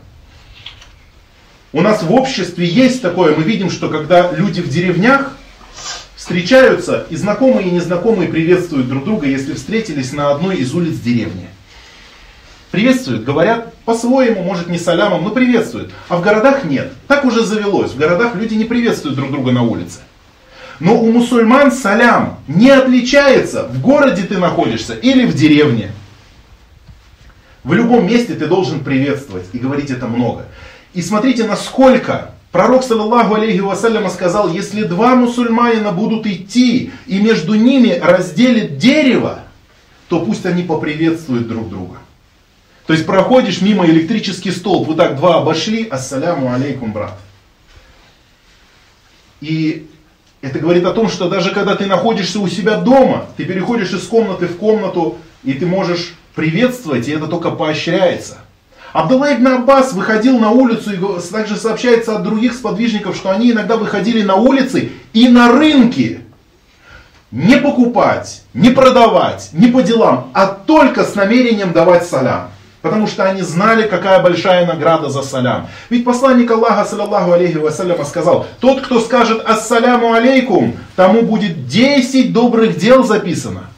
У 1.73 1.81
нас 1.81 2.03
в 2.03 2.12
обществе 2.12 2.67
есть 2.67 3.03
такое, 3.03 3.37
мы 3.37 3.43
видим, 3.43 3.71
что 3.71 3.88
когда 3.88 4.33
люди 4.33 4.61
в 4.61 4.69
деревнях 4.69 5.37
встречаются, 6.14 7.07
и 7.11 7.17
знакомые 7.17 7.69
и 7.69 7.71
незнакомые 7.73 8.29
приветствуют 8.29 8.88
друг 8.88 9.05
друга, 9.05 9.26
если 9.26 9.55
встретились 9.55 10.12
на 10.12 10.31
одной 10.31 10.57
из 10.57 10.73
улиц 10.75 10.99
деревни. 10.99 11.49
Приветствуют, 12.71 13.25
говорят 13.25 13.75
по-своему, 13.85 14.43
может 14.43 14.69
не 14.69 14.79
салямом, 14.79 15.23
но 15.23 15.31
приветствуют. 15.31 15.93
А 16.09 16.17
в 16.17 16.23
городах 16.23 16.64
нет. 16.64 16.93
Так 17.07 17.25
уже 17.25 17.45
завелось. 17.45 17.93
В 17.93 17.99
городах 17.99 18.35
люди 18.35 18.55
не 18.55 18.64
приветствуют 18.64 19.17
друг 19.17 19.31
друга 19.31 19.53
на 19.53 19.62
улице. 19.62 20.00
Но 20.81 21.00
у 21.00 21.12
мусульман 21.12 21.73
салям 21.73 22.38
не 22.49 22.71
отличается, 22.71 23.69
в 23.69 23.81
городе 23.81 24.23
ты 24.23 24.38
находишься 24.38 24.95
или 24.95 25.25
в 25.25 25.35
деревне. 25.35 25.93
В 27.62 27.73
любом 27.73 28.07
месте 28.07 28.35
ты 28.35 28.47
должен 28.47 28.81
приветствовать 28.81 29.47
и 29.52 29.59
говорить 29.59 29.90
это 29.90 30.07
много. 30.07 30.47
И 30.93 31.00
смотрите, 31.00 31.45
насколько 31.45 32.33
пророк, 32.52 32.85
саллаллаху 32.85 33.35
алейхи 33.35 33.61
вассаляма, 33.61 34.11
сказал, 34.11 34.52
если 34.52 34.83
два 34.83 35.14
мусульманина 35.16 35.93
будут 35.93 36.26
идти 36.26 36.93
и 37.07 37.21
между 37.21 37.54
ними 37.54 37.99
разделит 38.02 38.78
дерево, 38.78 39.40
то 40.09 40.21
пусть 40.21 40.45
они 40.45 40.62
поприветствуют 40.62 41.49
друг 41.49 41.71
друга. 41.71 41.99
То 42.87 42.93
есть 42.93 43.07
проходишь 43.07 43.62
мимо 43.62 43.87
электрический 43.87 44.50
столб, 44.50 44.88
вот 44.88 44.99
так 44.99 45.16
два 45.16 45.38
обошли, 45.38 45.88
ассаляму 45.88 46.52
алейкум, 46.52 46.93
брат. 46.93 47.19
И 49.40 49.88
это 50.45 50.59
говорит 50.59 50.85
о 50.85 50.93
том, 50.93 51.09
что 51.09 51.31
даже 51.31 51.53
когда 51.53 51.75
ты 51.75 51.87
находишься 51.87 52.39
у 52.39 52.49
себя 52.49 52.77
дома, 52.77 53.25
ты 53.39 53.45
переходишь 53.45 53.93
из 53.93 54.07
комнаты 54.07 54.47
в 54.47 54.59
комнату, 54.59 55.17
и 55.43 55.55
ты 55.55 55.65
можешь 55.65 56.15
приветствовать, 56.35 57.09
и 57.09 57.13
это 57.13 57.29
только 57.29 57.51
поощряется. 57.51 58.39
Абдулла 58.93 59.35
ибн 59.35 59.49
Аббас 59.49 59.95
выходил 59.95 60.39
на 60.39 60.51
улицу, 60.51 60.93
и 60.93 61.31
также 61.33 61.57
сообщается 61.57 62.15
от 62.15 62.25
других 62.25 62.53
сподвижников, 62.53 63.17
что 63.17 63.31
они 63.31 63.53
иногда 63.53 63.77
выходили 63.77 64.23
на 64.23 64.35
улицы 64.35 64.93
и 65.15 65.29
на 65.29 65.51
рынки. 65.51 66.21
Не 67.31 67.57
покупать, 67.57 68.43
не 68.53 68.69
продавать, 68.69 69.49
не 69.53 69.69
по 69.69 69.83
делам, 69.83 70.31
а 70.35 70.47
только 70.47 71.05
с 71.05 71.15
намерением 71.15 71.73
давать 71.73 72.07
салям. 72.07 72.51
Потому 72.85 73.07
что 73.07 73.25
они 73.25 73.41
знали, 73.41 73.88
какая 73.88 74.21
большая 74.21 74.67
награда 74.67 75.09
за 75.09 75.23
салям. 75.23 75.69
Ведь 75.88 76.05
посланник 76.05 76.50
Аллаха, 76.50 76.85
саллаллаху 76.85 77.33
алейхи 77.33 77.57
вассаляма, 77.57 78.05
сказал, 78.05 78.47
тот, 78.61 78.83
кто 78.83 79.00
скажет 79.00 79.43
ассаляму 79.43 80.12
алейкум, 80.12 80.76
тому 80.95 81.23
будет 81.23 81.67
10 81.67 82.35
добрых 82.35 82.76
дел 82.76 83.03
записано. 83.03 83.71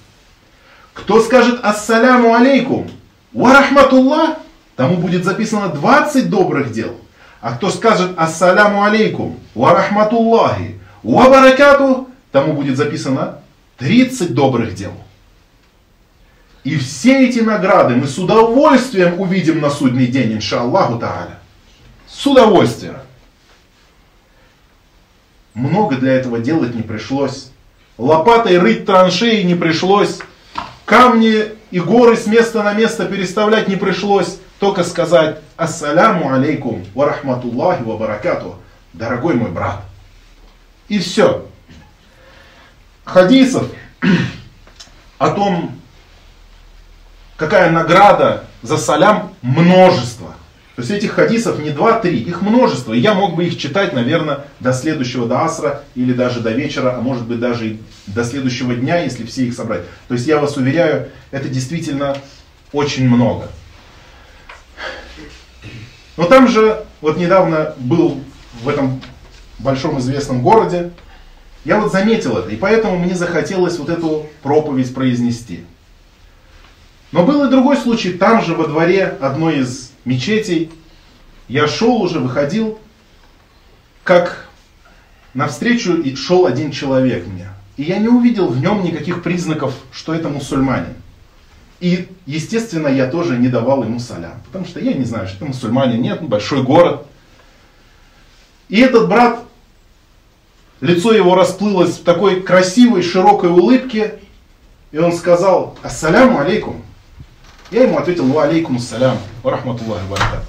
Кто 0.92 1.20
скажет 1.20 1.60
ассаляму 1.62 2.34
алейкум, 2.34 2.90
ва 3.32 3.52
рахматуллах, 3.52 4.38
тому 4.74 4.96
будет 4.96 5.24
записано 5.24 5.68
20 5.68 6.28
добрых 6.28 6.72
дел. 6.72 6.96
А 7.40 7.52
кто 7.52 7.70
скажет 7.70 8.10
ассаляму 8.16 8.82
алейкум, 8.82 9.38
ва 9.54 9.72
рахматуллахи, 9.72 10.80
ва 11.04 11.30
баракату, 11.30 12.08
тому 12.32 12.54
будет 12.54 12.76
записано 12.76 13.38
30 13.78 14.34
добрых 14.34 14.74
дел. 14.74 14.90
И 16.66 16.76
все 16.78 17.28
эти 17.28 17.38
награды 17.38 17.94
мы 17.94 18.08
с 18.08 18.18
удовольствием 18.18 19.20
увидим 19.20 19.60
на 19.60 19.70
судный 19.70 20.08
день, 20.08 20.32
иншаллаху 20.32 20.98
тааля. 20.98 21.38
С 22.08 22.26
удовольствием. 22.26 22.96
Много 25.54 25.94
для 25.94 26.14
этого 26.14 26.40
делать 26.40 26.74
не 26.74 26.82
пришлось. 26.82 27.52
Лопатой 27.98 28.58
рыть 28.58 28.84
траншеи 28.84 29.42
не 29.42 29.54
пришлось. 29.54 30.18
Камни 30.84 31.52
и 31.70 31.78
горы 31.78 32.16
с 32.16 32.26
места 32.26 32.64
на 32.64 32.72
место 32.72 33.06
переставлять 33.06 33.68
не 33.68 33.76
пришлось. 33.76 34.40
Только 34.58 34.82
сказать 34.82 35.38
«Ассаляму 35.56 36.32
алейкум 36.34 36.84
ва 36.94 37.06
рахматуллахи 37.06 37.84
ва 37.84 37.96
баракату». 37.96 38.56
Дорогой 38.92 39.34
мой 39.34 39.52
брат. 39.52 39.84
И 40.88 40.98
все. 40.98 41.46
Хадисов 43.04 43.68
о 45.18 45.30
том, 45.30 45.75
какая 47.36 47.70
награда 47.70 48.44
за 48.62 48.76
салям, 48.76 49.34
множество. 49.42 50.34
То 50.74 50.82
есть 50.82 50.90
этих 50.92 51.12
хадисов 51.12 51.58
не 51.58 51.70
два-три, 51.70 52.18
их 52.18 52.42
множество. 52.42 52.92
И 52.92 53.00
я 53.00 53.14
мог 53.14 53.34
бы 53.34 53.46
их 53.46 53.58
читать, 53.58 53.94
наверное, 53.94 54.44
до 54.60 54.74
следующего, 54.74 55.26
до 55.26 55.42
асра, 55.42 55.82
или 55.94 56.12
даже 56.12 56.40
до 56.40 56.50
вечера, 56.50 56.94
а 56.96 57.00
может 57.00 57.26
быть 57.26 57.40
даже 57.40 57.68
и 57.68 57.80
до 58.06 58.24
следующего 58.24 58.74
дня, 58.74 59.00
если 59.00 59.24
все 59.24 59.46
их 59.46 59.54
собрать. 59.54 59.82
То 60.08 60.14
есть 60.14 60.26
я 60.26 60.38
вас 60.38 60.56
уверяю, 60.58 61.08
это 61.30 61.48
действительно 61.48 62.18
очень 62.72 63.08
много. 63.08 63.48
Но 66.18 66.24
там 66.24 66.46
же, 66.46 66.84
вот 67.00 67.16
недавно 67.16 67.74
был 67.78 68.20
в 68.62 68.68
этом 68.68 69.00
большом 69.58 69.98
известном 69.98 70.42
городе, 70.42 70.90
я 71.64 71.80
вот 71.80 71.90
заметил 71.90 72.36
это, 72.36 72.50
и 72.50 72.56
поэтому 72.56 72.98
мне 72.98 73.14
захотелось 73.14 73.78
вот 73.78 73.88
эту 73.88 74.26
проповедь 74.42 74.94
произнести. 74.94 75.64
Но 77.12 77.24
был 77.24 77.44
и 77.44 77.50
другой 77.50 77.76
случай, 77.76 78.12
там 78.12 78.42
же 78.42 78.54
во 78.54 78.66
дворе 78.66 79.04
одной 79.20 79.60
из 79.60 79.92
мечетей, 80.04 80.70
я 81.48 81.68
шел 81.68 82.02
уже, 82.02 82.18
выходил, 82.18 82.78
как 84.02 84.48
навстречу 85.34 86.02
шел 86.16 86.46
один 86.46 86.70
человек 86.72 87.26
мне. 87.26 87.48
И 87.76 87.82
я 87.82 87.98
не 87.98 88.08
увидел 88.08 88.48
в 88.48 88.60
нем 88.60 88.82
никаких 88.82 89.22
признаков, 89.22 89.74
что 89.92 90.14
это 90.14 90.28
мусульманин. 90.28 90.94
И, 91.78 92.08
естественно, 92.24 92.88
я 92.88 93.06
тоже 93.06 93.36
не 93.36 93.48
давал 93.48 93.84
ему 93.84 94.00
салям. 94.00 94.40
Потому 94.46 94.64
что 94.64 94.80
я 94.80 94.94
не 94.94 95.04
знаю, 95.04 95.28
что 95.28 95.36
это 95.36 95.44
мусульманин, 95.46 96.00
нет, 96.00 96.22
большой 96.22 96.62
город. 96.62 97.06
И 98.68 98.80
этот 98.80 99.08
брат, 99.08 99.44
лицо 100.80 101.12
его 101.12 101.34
расплылось 101.34 101.98
в 101.98 102.02
такой 102.02 102.40
красивой, 102.40 103.02
широкой 103.02 103.50
улыбке. 103.50 104.20
И 104.90 104.98
он 104.98 105.12
сказал, 105.12 105.76
ассаляму 105.82 106.38
алейкум. 106.38 106.85
Я 107.71 107.83
ему 107.83 107.97
ответил, 107.97 108.25
ва 108.31 108.43
алейкум 108.43 108.77
ассалям, 108.77 109.17
ва 109.43 109.51
рахматуллахи 109.51 110.05
баракат. 110.09 110.43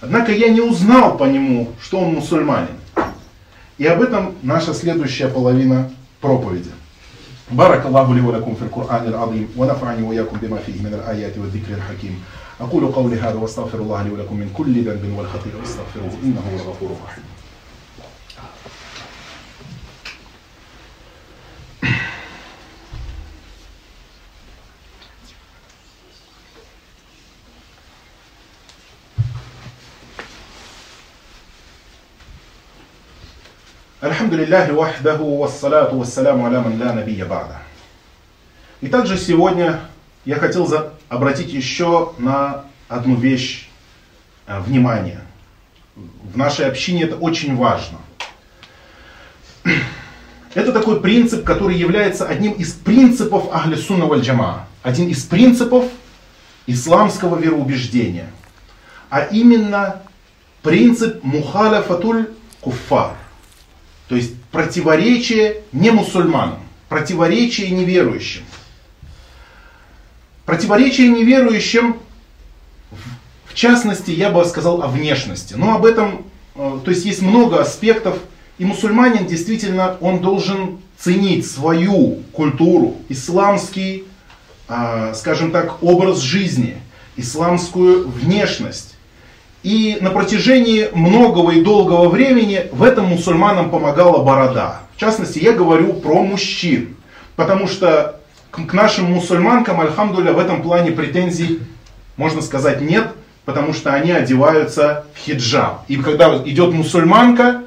Однако 0.00 0.32
я 0.32 0.48
не 0.48 0.60
узнал 0.60 1.16
по 1.16 1.24
нему, 1.24 1.72
что 1.82 2.00
он 2.00 2.14
мусульманин. 2.14 2.76
И 3.78 3.86
об 3.86 4.00
этом 4.00 4.34
наша 4.42 4.72
следующая 4.72 5.28
половина 5.28 5.90
проповеди. 6.20 6.70
بارك 7.50 7.86
الله 7.86 8.14
لي 8.14 8.20
ولكم 8.20 8.54
في 8.54 8.62
القرآن 8.62 9.06
العظيم 9.06 9.48
ونفعني 9.56 10.02
وإياكم 10.02 10.38
بما 10.42 10.58
فيه 10.58 10.82
من 10.82 10.94
الآيات 10.94 11.38
والذكر 11.38 11.74
الحكيم 11.74 12.22
أقول 12.60 12.86
قولي 12.86 13.20
هذا 13.20 13.34
واستغفر 13.34 13.78
الله 13.78 14.02
لي 14.02 14.10
ولكم 14.10 14.36
من 14.36 14.50
كل 14.56 14.84
ذنب 14.84 15.14
والخطيئة 15.18 15.56
واستغفروه 15.60 16.10
إنه 16.24 16.40
هو 16.40 16.56
الغفور 16.56 16.90
الرحيم 16.98 17.24
Аль-Хамду 34.31 34.37
лилляхи 34.37 34.71
вахдаху 34.71 35.37
вассаляту 35.37 35.97
вассаляму 35.97 36.45
аля 36.45 36.61
ман 36.61 36.79
ля 36.79 36.93
набия 36.93 37.25
бада. 37.25 37.57
И 38.81 38.87
также 38.87 39.17
сегодня 39.17 39.81
я 40.25 40.35
хотел 40.35 40.65
за... 40.67 40.93
обратить 41.09 41.51
еще 41.53 42.13
на 42.17 42.65
одну 42.87 43.15
вещь 43.15 43.69
э, 44.47 44.59
внимание. 44.61 45.21
В 45.95 46.37
нашей 46.37 46.65
общине 46.67 47.03
это 47.03 47.17
очень 47.17 47.55
важно. 47.55 47.97
Это 50.53 50.73
такой 50.73 50.99
принцип, 50.99 51.45
который 51.45 51.77
является 51.77 52.27
одним 52.27 52.51
из 52.53 52.73
принципов 52.73 53.47
Ахли 53.53 53.75
Сунна. 53.75 54.67
Один 54.83 55.07
из 55.07 55.23
принципов 55.23 55.85
исламского 56.67 57.37
вероубеждения. 57.37 58.29
А 59.09 59.21
именно 59.21 60.01
принцип 60.61 61.23
Мухаля 61.23 61.81
Фатуль 61.81 62.27
Куфар. 62.59 63.15
То 64.11 64.17
есть 64.17 64.35
противоречие 64.51 65.61
не 65.71 65.89
мусульманам, 65.89 66.59
противоречие 66.89 67.69
неверующим. 67.69 68.43
Противоречие 70.45 71.07
неверующим, 71.07 71.95
в 73.45 73.53
частности, 73.53 74.11
я 74.11 74.29
бы 74.29 74.43
сказал 74.43 74.81
о 74.81 74.87
внешности. 74.87 75.53
Но 75.53 75.75
об 75.75 75.85
этом, 75.85 76.25
э, 76.55 76.79
то 76.83 76.91
есть 76.91 77.05
есть 77.05 77.21
много 77.21 77.61
аспектов, 77.61 78.19
и 78.57 78.65
мусульманин 78.65 79.27
действительно, 79.27 79.95
он 80.01 80.19
должен 80.19 80.79
ценить 80.97 81.49
свою 81.49 82.21
культуру, 82.33 82.97
исламский, 83.07 84.03
а, 84.67 85.13
скажем 85.13 85.51
так, 85.51 85.81
образ 85.81 86.19
жизни, 86.19 86.75
исламскую 87.15 88.09
внешность. 88.09 88.90
И 89.63 89.99
на 90.01 90.09
протяжении 90.09 90.89
многого 90.93 91.51
и 91.51 91.61
долгого 91.61 92.09
времени 92.09 92.67
в 92.71 92.81
этом 92.81 93.05
мусульманам 93.05 93.69
помогала 93.69 94.23
борода. 94.23 94.81
В 94.95 94.99
частности, 94.99 95.37
я 95.37 95.51
говорю 95.51 95.93
про 95.93 96.23
мужчин. 96.23 96.95
Потому 97.35 97.67
что 97.67 98.19
к 98.49 98.73
нашим 98.73 99.11
мусульманкам, 99.11 99.79
альхамдуля, 99.79 100.33
в 100.33 100.39
этом 100.39 100.63
плане 100.63 100.91
претензий, 100.91 101.59
можно 102.17 102.41
сказать, 102.41 102.81
нет, 102.81 103.09
потому 103.45 103.73
что 103.73 103.93
они 103.93 104.11
одеваются 104.11 105.05
в 105.13 105.19
хиджаб. 105.19 105.81
И 105.87 105.97
когда 105.97 106.37
идет 106.37 106.73
мусульманка, 106.73 107.61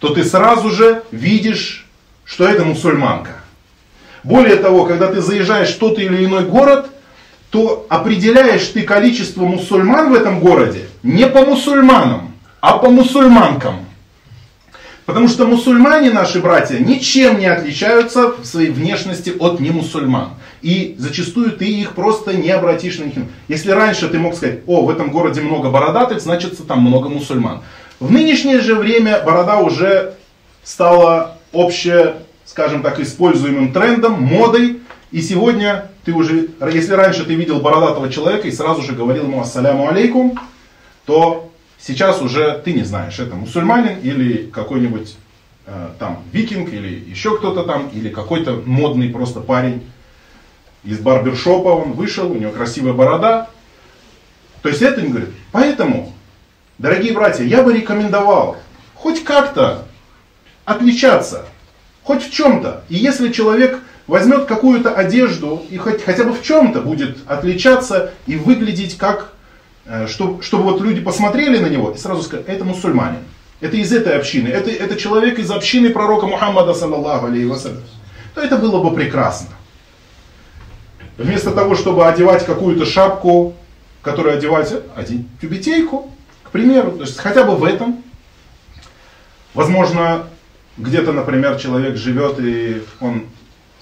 то 0.00 0.10
ты 0.10 0.24
сразу 0.24 0.70
же 0.70 1.02
видишь, 1.10 1.86
что 2.24 2.46
это 2.46 2.64
мусульманка. 2.64 3.36
Более 4.22 4.56
того, 4.56 4.84
когда 4.84 5.10
ты 5.10 5.22
заезжаешь 5.22 5.70
в 5.70 5.78
тот 5.78 5.98
или 5.98 6.26
иной 6.26 6.44
город, 6.44 6.90
то 7.50 7.86
определяешь 7.88 8.66
ты 8.66 8.82
количество 8.82 9.44
мусульман 9.44 10.10
в 10.10 10.14
этом 10.14 10.40
городе 10.40 10.87
не 11.02 11.26
по 11.26 11.44
мусульманам, 11.44 12.32
а 12.60 12.78
по 12.78 12.90
мусульманкам. 12.90 13.86
Потому 15.08 15.28
что 15.28 15.46
мусульмане, 15.46 16.10
наши 16.10 16.38
братья, 16.38 16.78
ничем 16.78 17.38
не 17.38 17.46
отличаются 17.46 18.32
в 18.32 18.44
своей 18.44 18.68
внешности 18.68 19.32
от 19.38 19.58
немусульман. 19.58 20.32
И 20.60 20.96
зачастую 20.98 21.52
ты 21.52 21.64
их 21.64 21.94
просто 21.94 22.34
не 22.34 22.50
обратишь 22.50 22.98
на 22.98 23.04
них. 23.04 23.14
Если 23.48 23.70
раньше 23.70 24.08
ты 24.08 24.18
мог 24.18 24.34
сказать, 24.34 24.60
о, 24.66 24.82
в 24.82 24.90
этом 24.90 25.10
городе 25.10 25.40
много 25.40 25.70
бородатых, 25.70 26.20
значит 26.20 26.58
там 26.66 26.82
много 26.82 27.08
мусульман. 27.08 27.62
В 28.00 28.12
нынешнее 28.12 28.60
же 28.60 28.74
время 28.74 29.22
борода 29.24 29.60
уже 29.60 30.12
стала 30.62 31.38
обще, 31.54 32.16
скажем 32.44 32.82
так, 32.82 33.00
используемым 33.00 33.72
трендом, 33.72 34.22
модой. 34.22 34.80
И 35.10 35.22
сегодня 35.22 35.90
ты 36.04 36.12
уже, 36.12 36.50
если 36.70 36.92
раньше 36.92 37.24
ты 37.24 37.34
видел 37.34 37.60
бородатого 37.60 38.12
человека 38.12 38.46
и 38.46 38.52
сразу 38.52 38.82
же 38.82 38.92
говорил 38.92 39.24
ему 39.24 39.40
ассаляму 39.40 39.88
алейкум, 39.88 40.38
то 41.08 41.50
сейчас 41.78 42.20
уже 42.20 42.60
ты 42.62 42.74
не 42.74 42.82
знаешь, 42.82 43.18
это 43.18 43.34
мусульманин 43.34 43.98
или 44.00 44.42
какой-нибудь 44.52 45.16
э, 45.64 45.88
там 45.98 46.22
викинг 46.32 46.70
или 46.70 47.02
еще 47.08 47.38
кто-то 47.38 47.62
там, 47.62 47.88
или 47.88 48.10
какой-то 48.10 48.62
модный 48.66 49.08
просто 49.08 49.40
парень 49.40 49.86
из 50.84 50.98
барбершопа, 50.98 51.68
он 51.68 51.92
вышел, 51.92 52.30
у 52.30 52.34
него 52.34 52.52
красивая 52.52 52.92
борода. 52.92 53.48
То 54.60 54.68
есть 54.68 54.82
это 54.82 55.00
не 55.00 55.08
говорит. 55.08 55.30
Поэтому, 55.50 56.12
дорогие 56.76 57.14
братья, 57.14 57.42
я 57.42 57.62
бы 57.62 57.72
рекомендовал 57.72 58.58
хоть 58.94 59.24
как-то 59.24 59.86
отличаться, 60.66 61.46
хоть 62.02 62.22
в 62.22 62.30
чем-то. 62.30 62.84
И 62.90 62.96
если 62.96 63.32
человек 63.32 63.80
возьмет 64.06 64.44
какую-то 64.44 64.92
одежду 64.92 65.62
и 65.70 65.78
хоть, 65.78 66.04
хотя 66.04 66.24
бы 66.24 66.34
в 66.34 66.42
чем-то 66.42 66.82
будет 66.82 67.16
отличаться 67.26 68.12
и 68.26 68.36
выглядеть 68.36 68.98
как, 68.98 69.32
чтобы, 70.06 70.42
чтобы 70.42 70.64
вот 70.64 70.80
люди 70.80 71.00
посмотрели 71.00 71.58
на 71.58 71.68
него 71.68 71.90
и 71.90 71.98
сразу 71.98 72.22
сказали, 72.22 72.46
это 72.46 72.64
мусульманин. 72.64 73.20
Это 73.60 73.76
из 73.76 73.92
этой 73.92 74.16
общины, 74.16 74.48
это, 74.48 74.70
это 74.70 74.96
человек 74.96 75.38
из 75.38 75.50
общины 75.50 75.90
пророка 75.90 76.26
Мухаммада, 76.26 76.74
саллаллаху 76.74 77.26
алейхи 77.26 77.70
то 78.34 78.40
это 78.40 78.56
было 78.56 78.80
бы 78.80 78.94
прекрасно. 78.94 79.48
Вместо 81.16 81.50
того, 81.50 81.74
чтобы 81.74 82.06
одевать 82.06 82.46
какую-то 82.46 82.86
шапку, 82.86 83.54
которую 84.02 84.36
одевать, 84.36 84.72
одень 84.94 85.28
тюбетейку, 85.40 86.12
к 86.44 86.50
примеру, 86.50 86.92
то 86.92 87.00
есть 87.02 87.18
хотя 87.18 87.42
бы 87.42 87.56
в 87.56 87.64
этом. 87.64 88.04
Возможно, 89.54 90.26
где-то, 90.76 91.12
например, 91.12 91.58
человек 91.58 91.96
живет 91.96 92.38
и 92.38 92.82
он 93.00 93.24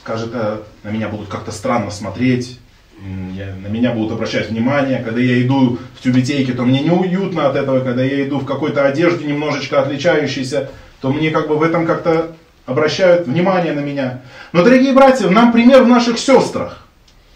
скажет, 0.00 0.30
а, 0.32 0.62
на 0.82 0.88
меня 0.88 1.08
будут 1.08 1.28
как-то 1.28 1.52
странно 1.52 1.90
смотреть, 1.90 2.58
на 2.98 3.68
меня 3.68 3.92
будут 3.92 4.12
обращать 4.12 4.50
внимание. 4.50 5.02
Когда 5.02 5.20
я 5.20 5.42
иду 5.42 5.78
в 5.94 6.02
тюбетейке, 6.02 6.52
то 6.52 6.62
мне 6.64 6.80
неуютно 6.80 7.48
от 7.48 7.56
этого. 7.56 7.80
Когда 7.80 8.02
я 8.02 8.26
иду 8.26 8.38
в 8.38 8.46
какой-то 8.46 8.84
одежде 8.84 9.26
немножечко 9.26 9.80
отличающейся, 9.80 10.70
то 11.00 11.12
мне 11.12 11.30
как 11.30 11.48
бы 11.48 11.56
в 11.56 11.62
этом 11.62 11.86
как-то 11.86 12.34
обращают 12.64 13.26
внимание 13.26 13.72
на 13.72 13.80
меня. 13.80 14.22
Но, 14.52 14.62
дорогие 14.62 14.92
братья, 14.92 15.28
нам 15.28 15.52
пример 15.52 15.82
в 15.82 15.88
наших 15.88 16.18
сестрах. 16.18 16.86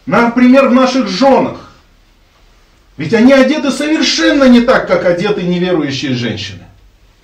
Нам 0.06 0.32
пример 0.32 0.68
в 0.68 0.72
наших 0.72 1.08
женах. 1.08 1.72
Ведь 2.96 3.14
они 3.14 3.32
одеты 3.32 3.70
совершенно 3.70 4.44
не 4.44 4.62
так, 4.62 4.86
как 4.88 5.04
одеты 5.04 5.42
неверующие 5.42 6.14
женщины. 6.14 6.64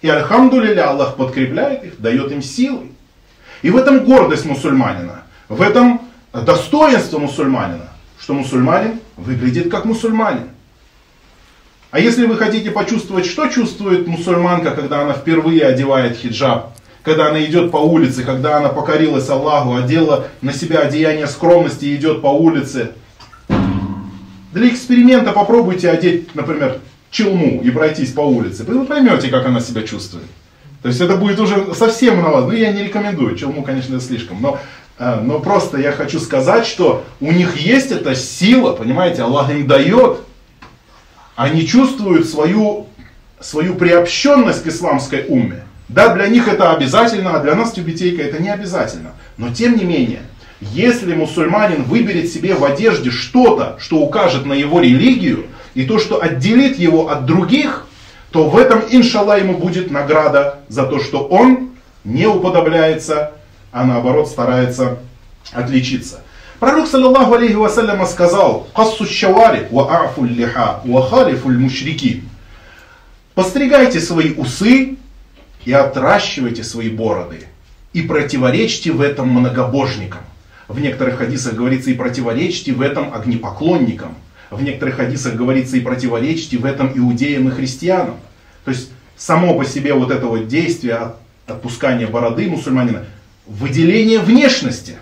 И 0.03 0.09
Альхамдулиля 0.09 0.90
Аллах 0.90 1.16
подкрепляет 1.16 1.85
их, 1.85 2.01
дает 2.01 2.31
им 2.31 2.42
силы. 2.42 2.88
И 3.62 3.70
в 3.70 3.77
этом 3.77 4.05
гордость 4.05 4.44
мусульманина, 4.44 5.22
в 5.49 5.61
этом 5.61 6.03
достоинство 6.33 7.18
мусульманина 7.18 7.95
что 8.18 8.35
мусульманин 8.35 9.00
выглядит 9.16 9.70
как 9.70 9.85
мусульманин. 9.85 10.48
А 11.90 12.00
если 12.00 12.26
вы 12.26 12.37
хотите 12.37 12.70
почувствовать, 12.70 13.26
что 13.26 13.48
чувствует 13.48 14.07
мусульманка, 14.07 14.72
когда 14.72 15.02
она 15.02 15.14
впервые 15.14 15.64
одевает 15.64 16.16
хиджаб, 16.16 16.76
когда 17.02 17.29
она 17.29 17.42
идет 17.44 17.70
по 17.70 17.76
улице, 17.76 18.24
когда 18.24 18.57
она 18.57 18.68
покорилась 18.68 19.29
Аллаху, 19.29 19.76
одела 19.76 20.26
на 20.42 20.52
себя 20.52 20.81
одеяние 20.81 21.29
скромности 21.29 21.85
и 21.85 21.94
идет 21.94 22.20
по 22.20 22.26
улице. 22.26 22.92
Для 24.52 24.68
эксперимента 24.68 25.33
попробуйте 25.33 25.88
одеть, 25.88 26.35
например, 26.35 26.81
челму 27.11 27.62
и 27.62 27.70
пройтись 27.70 28.12
по 28.12 28.22
улице. 28.22 28.64
Вы 28.64 28.85
поймете, 28.85 29.29
как 29.29 29.46
она 29.46 29.61
себя 29.61 29.83
чувствует. 29.83 30.26
То 30.83 30.88
есть 30.88 31.00
это 31.00 31.16
будет 31.16 31.38
уже 31.40 31.74
совсем 31.74 32.22
на 32.22 32.31
вас. 32.31 32.44
Ну, 32.44 32.52
я 32.52 32.72
не 32.72 32.85
рекомендую. 32.85 33.37
Челму, 33.37 33.62
конечно, 33.62 34.00
слишком. 34.00 34.42
Но 34.42 34.59
но 34.98 35.40
просто 35.40 35.78
я 35.78 35.92
хочу 35.92 36.18
сказать, 36.18 36.66
что 36.66 37.04
у 37.20 37.30
них 37.30 37.56
есть 37.56 37.90
эта 37.90 38.14
сила, 38.14 38.72
понимаете, 38.72 39.22
Аллах 39.22 39.50
им 39.50 39.66
дает. 39.66 40.20
Они 41.35 41.66
чувствуют 41.66 42.26
свою, 42.28 42.87
свою 43.40 43.74
приобщенность 43.74 44.62
к 44.62 44.68
исламской 44.68 45.26
умме. 45.28 45.64
Да, 45.88 46.14
для 46.14 46.28
них 46.28 46.48
это 46.48 46.72
обязательно, 46.72 47.37
а 47.37 47.40
для 47.40 47.54
нас 47.54 47.72
тюбетейка 47.72 48.22
это 48.22 48.42
не 48.42 48.48
обязательно. 48.48 49.12
Но 49.37 49.52
тем 49.52 49.76
не 49.76 49.85
менее, 49.85 50.22
если 50.61 51.14
мусульманин 51.14 51.85
выберет 51.85 52.30
себе 52.30 52.54
в 52.54 52.64
одежде 52.64 53.11
что-то, 53.11 53.76
что 53.78 53.98
укажет 53.98 54.46
на 54.46 54.54
его 54.54 54.80
религию, 54.80 55.46
и 55.74 55.85
то, 55.85 55.98
что 55.98 56.22
отделит 56.22 56.78
его 56.78 57.11
от 57.11 57.26
других, 57.26 57.87
то 58.30 58.48
в 58.48 58.56
этом, 58.56 58.82
иншаллах, 58.90 59.40
ему 59.40 59.59
будет 59.59 59.90
награда 59.90 60.61
за 60.68 60.85
то, 60.85 61.00
что 61.00 61.26
он 61.26 61.70
не 62.04 62.26
уподобляется 62.26 63.32
а 63.72 63.85
наоборот 63.85 64.29
старается 64.29 64.98
отличиться. 65.52 66.20
Пророк, 66.59 66.88
саллаллаху 66.88 67.35
алейхи 67.35 67.55
вассаляма, 67.55 68.07
сказал, 68.07 68.66
«Кассу 68.74 69.05
шавари 69.05 69.66
ва 69.70 70.05
а'фу 70.05 70.24
лиха 70.24 70.81
ва 70.85 71.07
халифу 71.07 71.50
мушрики». 71.50 72.24
Постригайте 73.35 74.00
свои 74.00 74.33
усы 74.33 74.96
и 75.66 75.72
отращивайте 75.72 76.64
свои 76.64 76.88
бороды. 76.88 77.40
И 77.92 78.00
противоречьте 78.02 78.92
в 78.92 79.02
этом 79.02 79.29
многобожникам. 79.29 80.20
В 80.68 80.81
некоторых 80.81 81.18
хадисах 81.18 81.55
говорится 81.55 81.90
и 81.90 81.94
противоречьте 81.94 82.72
в 82.72 82.81
этом 82.81 83.12
огнепоклонникам. 83.12 84.14
В 84.50 84.62
некоторых 84.62 84.96
хадисах 84.96 85.35
говорится 85.35 85.76
и 85.76 85.81
противоречьте 85.81 86.57
в 86.57 86.64
этом 86.64 86.96
иудеям 86.96 87.48
и 87.48 87.50
христианам. 87.50 88.16
То 88.64 88.70
есть 88.70 88.90
само 89.16 89.55
по 89.55 89.64
себе 89.64 89.92
вот 89.92 90.11
это 90.11 90.26
вот 90.26 90.48
действие 90.48 91.12
отпускания 91.46 92.07
бороды 92.07 92.48
мусульманина 92.48 93.05
выделение 93.46 94.20
внешности. 94.20 94.96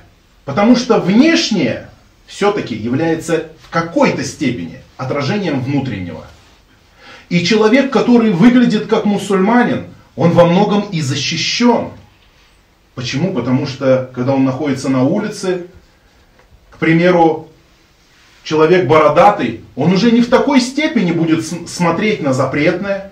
Потому 0.44 0.76
что 0.76 1.00
внешнее 1.00 1.88
все-таки 2.26 2.74
является 2.74 3.48
в 3.62 3.70
какой-то 3.70 4.24
степени 4.24 4.80
отражением 4.96 5.60
внутреннего. 5.60 6.24
И 7.28 7.44
человек, 7.44 7.90
который 7.92 8.30
выглядит 8.30 8.86
как 8.86 9.04
мусульманин, 9.06 9.86
он 10.16 10.30
во 10.30 10.44
многом 10.44 10.82
и 10.90 11.00
защищен. 11.00 11.90
Почему? 12.94 13.32
Потому 13.32 13.66
что, 13.66 14.10
когда 14.14 14.32
он 14.32 14.44
находится 14.44 14.88
на 14.88 15.02
улице, 15.02 15.66
к 16.70 16.78
примеру, 16.78 17.48
человек 18.44 18.86
бородатый, 18.86 19.62
он 19.74 19.92
уже 19.92 20.12
не 20.12 20.20
в 20.20 20.28
такой 20.28 20.60
степени 20.60 21.12
будет 21.12 21.44
смотреть 21.68 22.22
на 22.22 22.32
запретное, 22.32 23.10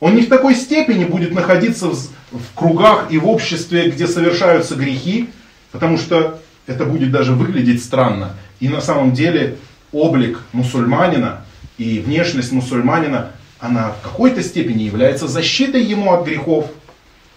он 0.00 0.14
не 0.16 0.22
в 0.22 0.28
такой 0.28 0.54
степени 0.54 1.04
будет 1.04 1.32
находиться 1.32 1.88
в, 1.88 1.94
в 1.94 2.54
кругах 2.54 3.06
и 3.10 3.18
в 3.18 3.28
обществе, 3.28 3.90
где 3.90 4.06
совершаются 4.06 4.74
грехи, 4.74 5.30
потому 5.72 5.98
что 5.98 6.40
это 6.66 6.86
будет 6.86 7.10
даже 7.10 7.32
выглядеть 7.32 7.84
странно. 7.84 8.34
И 8.60 8.68
на 8.68 8.80
самом 8.80 9.12
деле 9.12 9.58
облик 9.92 10.40
мусульманина 10.52 11.44
и 11.76 11.98
внешность 11.98 12.52
мусульманина, 12.52 13.32
она 13.58 13.90
в 13.90 14.02
какой-то 14.02 14.42
степени 14.42 14.84
является 14.84 15.28
защитой 15.28 15.82
ему 15.82 16.12
от 16.12 16.26
грехов, 16.26 16.66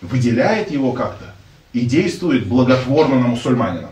выделяет 0.02 0.72
его 0.72 0.94
как-то 0.94 1.34
и 1.74 1.82
действует 1.82 2.48
благотворно 2.48 3.20
на 3.20 3.28
мусульманина. 3.28 3.90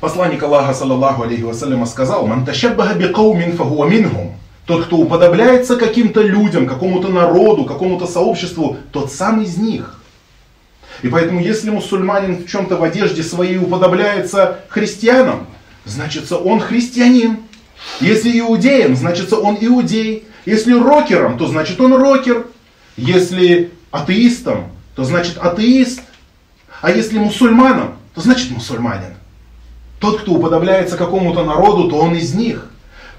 Посланник 0.00 0.42
Аллаха, 0.42 0.74
саллаллаху 0.74 1.22
алейхи 1.22 1.42
вассаляма, 1.42 1.86
сказал, 1.86 2.26
«Ман 2.26 2.44
ташаббаха 2.44 2.94
биқаумин 2.98 3.56
фахуа 3.56 3.86
минхум». 3.86 4.36
Тот, 4.66 4.86
кто 4.86 4.96
уподобляется 4.96 5.76
каким-то 5.76 6.22
людям, 6.22 6.66
какому-то 6.66 7.08
народу, 7.08 7.64
какому-то 7.64 8.06
сообществу, 8.06 8.78
тот 8.92 9.12
сам 9.12 9.42
из 9.42 9.58
них. 9.58 10.00
И 11.02 11.08
поэтому, 11.08 11.40
если 11.40 11.68
мусульманин 11.70 12.44
в 12.44 12.46
чем-то 12.48 12.76
в 12.76 12.82
одежде 12.82 13.22
своей 13.22 13.58
уподобляется 13.58 14.60
христианам, 14.68 15.46
значит, 15.84 16.30
он 16.32 16.60
христианин. 16.60 17.40
Если 18.00 18.38
иудеям, 18.38 18.96
значит, 18.96 19.32
он 19.32 19.58
иудей. 19.60 20.24
Если 20.46 20.72
рокером, 20.72 21.36
то 21.36 21.46
значит 21.46 21.78
он 21.80 21.94
рокер. 21.94 22.46
Если 22.96 23.70
атеистом, 23.90 24.68
то 24.96 25.04
значит 25.04 25.36
атеист. 25.36 26.00
А 26.80 26.90
если 26.90 27.18
мусульманом, 27.18 27.96
то 28.14 28.22
значит 28.22 28.50
мусульманин. 28.50 29.14
Тот, 30.00 30.20
кто 30.20 30.32
уподобляется 30.32 30.96
какому-то 30.96 31.44
народу, 31.44 31.90
то 31.90 31.96
он 31.96 32.14
из 32.14 32.34
них. 32.34 32.70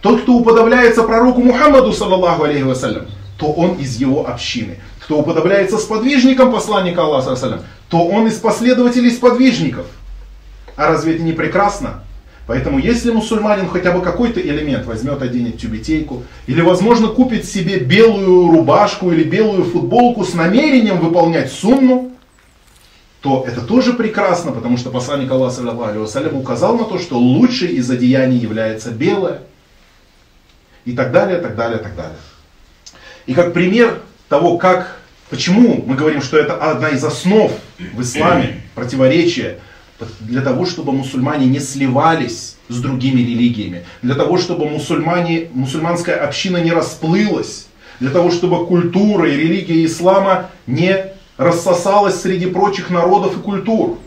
Тот, 0.05 0.21
кто 0.21 0.33
уподобляется 0.33 1.01
пророку 1.01 1.41
Мухаммаду, 1.41 1.91
саллаллаху 1.91 2.43
алейхи 2.43 2.61
вассалям, 2.61 3.07
то 3.39 3.51
он 3.51 3.77
из 3.79 3.95
его 3.95 4.27
общины. 4.27 4.77
Кто 4.99 5.17
уподобляется 5.17 5.79
сподвижникам 5.79 6.51
посланника 6.51 7.01
Аллаха, 7.01 7.35
саллям, 7.35 7.61
то 7.89 8.05
он 8.05 8.27
из 8.27 8.35
последователей 8.35 9.09
сподвижников. 9.09 9.87
А 10.75 10.89
разве 10.89 11.15
это 11.15 11.23
не 11.23 11.31
прекрасно? 11.31 12.03
Поэтому 12.45 12.77
если 12.77 13.09
мусульманин 13.09 13.67
хотя 13.67 13.93
бы 13.93 14.03
какой-то 14.03 14.39
элемент 14.39 14.85
возьмет, 14.85 15.23
оденет 15.23 15.57
тюбетейку, 15.57 16.21
или 16.45 16.61
возможно 16.61 17.07
купит 17.07 17.45
себе 17.45 17.79
белую 17.79 18.51
рубашку 18.51 19.11
или 19.11 19.23
белую 19.23 19.63
футболку 19.63 20.23
с 20.23 20.35
намерением 20.35 20.99
выполнять 20.99 21.51
сунну, 21.51 22.11
то 23.21 23.43
это 23.47 23.61
тоже 23.61 23.93
прекрасно, 23.93 24.51
потому 24.51 24.77
что 24.77 24.91
посланник 24.91 25.31
Аллаха 25.31 25.61
указал 26.31 26.77
на 26.77 26.83
то, 26.83 26.99
что 26.99 27.17
лучшей 27.17 27.69
из 27.69 27.89
одеяний 27.89 28.37
является 28.37 28.91
белое 28.91 29.41
и 30.85 30.93
так 30.93 31.11
далее, 31.11 31.39
так 31.39 31.55
далее, 31.55 31.79
так 31.79 31.95
далее. 31.95 32.17
И 33.25 33.33
как 33.33 33.53
пример 33.53 34.01
того, 34.29 34.57
как, 34.57 34.97
почему 35.29 35.83
мы 35.85 35.95
говорим, 35.95 36.21
что 36.21 36.37
это 36.37 36.55
одна 36.55 36.89
из 36.89 37.03
основ 37.03 37.51
в 37.77 38.01
исламе, 38.01 38.61
противоречия, 38.75 39.59
для 40.19 40.41
того, 40.41 40.65
чтобы 40.65 40.91
мусульмане 40.91 41.47
не 41.47 41.59
сливались 41.59 42.57
с 42.67 42.81
другими 42.81 43.21
религиями, 43.21 43.85
для 44.01 44.15
того, 44.15 44.37
чтобы 44.37 44.69
мусульмане, 44.69 45.49
мусульманская 45.53 46.17
община 46.17 46.57
не 46.57 46.71
расплылась, 46.71 47.67
для 47.99 48.09
того, 48.09 48.29
чтобы 48.29 48.65
культура 48.67 49.29
и 49.29 49.37
религия 49.37 49.85
ислама 49.85 50.49
не 50.67 51.13
рассосалась 51.37 52.21
среди 52.21 52.47
прочих 52.47 52.89
народов 52.89 53.37
и 53.37 53.41
культур. 53.41 53.99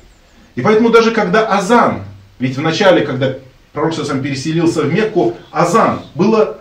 И 0.56 0.60
поэтому 0.60 0.90
даже 0.90 1.10
когда 1.10 1.46
азан, 1.46 2.02
ведь 2.38 2.56
в 2.56 2.60
начале, 2.60 3.02
когда 3.02 3.36
пророк 3.72 3.94
сам 3.94 4.22
переселился 4.22 4.82
в 4.82 4.92
Мекку, 4.92 5.36
азан 5.50 6.02
было 6.14 6.57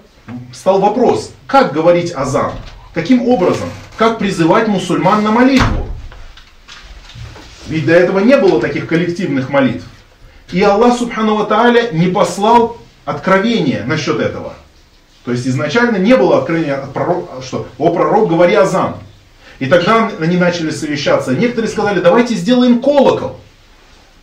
стал 0.53 0.79
вопрос, 0.79 1.31
как 1.45 1.73
говорить 1.73 2.11
азан? 2.13 2.51
Каким 2.93 3.27
образом? 3.27 3.69
Как 3.97 4.19
призывать 4.19 4.67
мусульман 4.67 5.23
на 5.23 5.31
молитву? 5.31 5.87
Ведь 7.67 7.85
до 7.85 7.93
этого 7.93 8.19
не 8.19 8.37
было 8.37 8.61
таких 8.61 8.87
коллективных 8.87 9.49
молитв. 9.49 9.85
И 10.51 10.61
Аллах 10.61 10.97
Субхану 10.97 11.45
Тааля 11.45 11.91
не 11.91 12.07
послал 12.07 12.77
откровения 13.05 13.83
насчет 13.85 14.19
этого. 14.19 14.53
То 15.25 15.31
есть 15.31 15.45
изначально 15.45 15.97
не 15.97 16.15
было 16.15 16.37
откровения, 16.37 16.81
от 16.81 16.93
пророка, 16.93 17.41
что 17.41 17.67
«О 17.77 17.89
пророк, 17.89 18.29
говори 18.29 18.55
азан». 18.55 18.95
И 19.59 19.65
тогда 19.65 20.09
они 20.19 20.37
начали 20.37 20.69
совещаться. 20.69 21.35
Некоторые 21.35 21.69
сказали, 21.69 21.99
давайте 21.99 22.35
сделаем 22.35 22.81
колокол. 22.81 23.37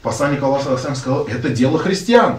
Посланник 0.00 0.42
Аллаха 0.42 0.76
сказал, 0.78 1.24
это 1.24 1.50
дело 1.50 1.78
христиан. 1.78 2.38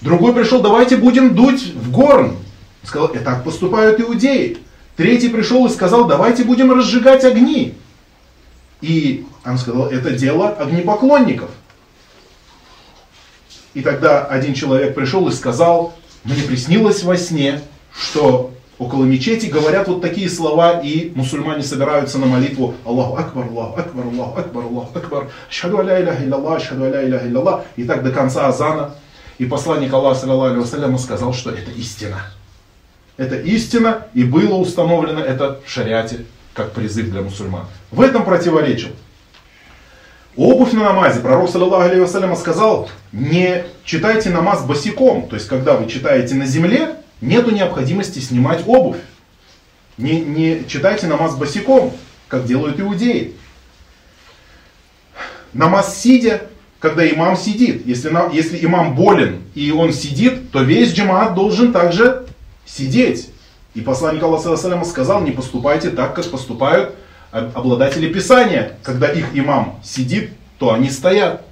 Другой 0.00 0.34
пришел, 0.34 0.60
давайте 0.60 0.96
будем 0.96 1.34
дуть 1.34 1.74
в 1.74 1.92
горн. 1.92 2.36
Сказал, 2.82 3.08
и 3.08 3.18
так 3.18 3.44
поступают 3.44 4.00
иудеи. 4.00 4.58
Третий 4.96 5.28
пришел 5.28 5.66
и 5.66 5.70
сказал, 5.70 6.06
давайте 6.06 6.44
будем 6.44 6.72
разжигать 6.72 7.24
огни. 7.24 7.74
И 8.80 9.24
он 9.44 9.56
сказал, 9.58 9.86
это 9.86 10.10
дело 10.10 10.50
огнепоклонников. 10.50 11.50
И 13.74 13.80
тогда 13.80 14.24
один 14.24 14.54
человек 14.54 14.94
пришел 14.94 15.26
и 15.28 15.32
сказал, 15.32 15.94
мне 16.24 16.42
приснилось 16.42 17.02
во 17.04 17.16
сне, 17.16 17.60
что 17.92 18.52
около 18.78 19.04
мечети 19.04 19.46
говорят 19.46 19.88
вот 19.88 20.02
такие 20.02 20.28
слова, 20.28 20.80
и 20.80 21.12
мусульмане 21.14 21.62
собираются 21.62 22.18
на 22.18 22.26
молитву 22.26 22.74
Аллаху 22.84 23.16
Акбар, 23.16 23.46
Аллаху 23.46 23.80
Акбар, 23.80 24.04
Аллаху 24.04 24.40
Акбар, 24.40 24.64
Аллаху 24.64 24.98
Акбар, 24.98 25.30
Ашхаду 25.48 25.78
аля 25.78 26.02
иляха 26.02 26.22
илляллах, 26.22 26.56
Ашхаду 26.58 26.84
аля 26.84 27.06
иляха 27.06 27.26
илляллах, 27.26 27.62
и 27.76 27.84
так 27.84 28.02
до 28.02 28.10
конца 28.10 28.46
азана. 28.46 28.94
И 29.38 29.46
посланник 29.46 29.92
Аллаха, 29.92 30.20
саллиллаху 30.20 30.98
сказал, 30.98 31.32
что 31.32 31.50
это 31.50 31.70
истина. 31.70 32.26
Это 33.16 33.36
истина, 33.36 34.06
и 34.14 34.24
было 34.24 34.54
установлено 34.54 35.20
это 35.20 35.60
в 35.64 35.70
шариате, 35.70 36.24
как 36.54 36.72
призыв 36.72 37.10
для 37.10 37.22
мусульман. 37.22 37.66
В 37.90 38.00
этом 38.00 38.24
противоречил. 38.24 38.90
Обувь 40.34 40.72
на 40.72 40.84
намазе. 40.84 41.20
Пророк, 41.20 41.50
саллиллаху 41.50 41.82
алейhi 41.82 42.36
сказал, 42.36 42.88
не 43.12 43.64
читайте 43.84 44.30
намаз 44.30 44.64
босиком. 44.64 45.28
То 45.28 45.36
есть, 45.36 45.46
когда 45.46 45.74
вы 45.74 45.90
читаете 45.90 46.34
на 46.36 46.46
земле, 46.46 46.96
нету 47.20 47.50
необходимости 47.50 48.18
снимать 48.18 48.62
обувь. 48.66 48.96
Не, 49.98 50.20
не 50.22 50.64
читайте 50.66 51.06
намаз 51.06 51.36
босиком, 51.36 51.92
как 52.28 52.46
делают 52.46 52.80
иудеи. 52.80 53.34
Намаз 55.52 56.00
сидя, 56.00 56.44
когда 56.78 57.06
имам 57.06 57.36
сидит. 57.36 57.86
Если, 57.86 58.10
если 58.32 58.64
имам 58.64 58.94
болен 58.94 59.42
и 59.54 59.70
он 59.70 59.92
сидит, 59.92 60.50
то 60.50 60.62
весь 60.62 60.94
джамаат 60.94 61.34
должен 61.34 61.74
также 61.74 62.21
сидеть. 62.64 63.30
И 63.74 63.80
посланник 63.80 64.22
Аллаха 64.22 64.84
сказал, 64.84 65.22
не 65.22 65.30
поступайте 65.30 65.90
так, 65.90 66.14
как 66.14 66.30
поступают 66.30 66.94
обладатели 67.30 68.12
Писания. 68.12 68.76
Когда 68.82 69.08
их 69.08 69.28
имам 69.34 69.80
сидит, 69.82 70.30
то 70.58 70.72
они 70.72 70.90
стоят. 70.90 71.42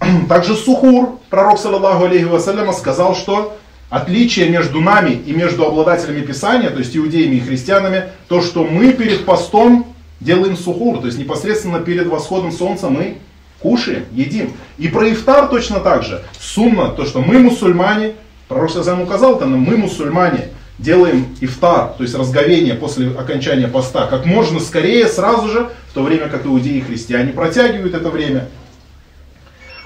Также 0.28 0.56
Сухур, 0.56 1.18
пророк, 1.30 1.58
саллаллаху 1.58 2.04
алейхи 2.04 2.24
вассаляма, 2.24 2.72
сказал, 2.72 3.14
что 3.14 3.56
отличие 3.88 4.48
между 4.48 4.80
нами 4.80 5.12
и 5.12 5.32
между 5.32 5.64
обладателями 5.66 6.24
Писания, 6.24 6.70
то 6.70 6.78
есть 6.78 6.96
иудеями 6.96 7.36
и 7.36 7.40
христианами, 7.40 8.10
то, 8.28 8.40
что 8.42 8.64
мы 8.64 8.92
перед 8.92 9.24
постом 9.24 9.94
делаем 10.20 10.56
сухур, 10.56 11.00
то 11.00 11.06
есть 11.06 11.18
непосредственно 11.18 11.80
перед 11.80 12.06
восходом 12.06 12.52
солнца 12.52 12.88
мы 12.88 13.18
кушаем, 13.60 14.06
едим. 14.12 14.52
И 14.78 14.88
про 14.88 15.10
ифтар 15.10 15.48
точно 15.48 15.80
так 15.80 16.02
же. 16.02 16.22
Сунна, 16.38 16.88
то, 16.88 17.04
что 17.04 17.20
мы 17.20 17.38
мусульмане, 17.38 18.14
пророк 18.50 18.72
Сазам 18.72 19.00
указал, 19.00 19.38
там, 19.38 19.56
мы 19.56 19.76
мусульмане, 19.76 20.48
делаем 20.76 21.36
ифтар, 21.40 21.92
то 21.96 22.02
есть 22.02 22.16
разговение 22.16 22.74
после 22.74 23.08
окончания 23.10 23.68
поста, 23.68 24.08
как 24.08 24.26
можно 24.26 24.58
скорее, 24.58 25.06
сразу 25.06 25.48
же, 25.48 25.70
в 25.90 25.94
то 25.94 26.02
время 26.02 26.28
как 26.28 26.44
иудеи 26.44 26.78
и 26.78 26.80
христиане 26.80 27.32
протягивают 27.32 27.94
это 27.94 28.10
время. 28.10 28.48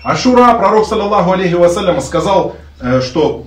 Ашура, 0.02 0.54
пророк, 0.54 0.86
саллаллаху 0.86 1.32
алейхи 1.32 1.52
вассалям, 1.52 2.00
сказал, 2.00 2.56
э, 2.80 3.02
что 3.02 3.46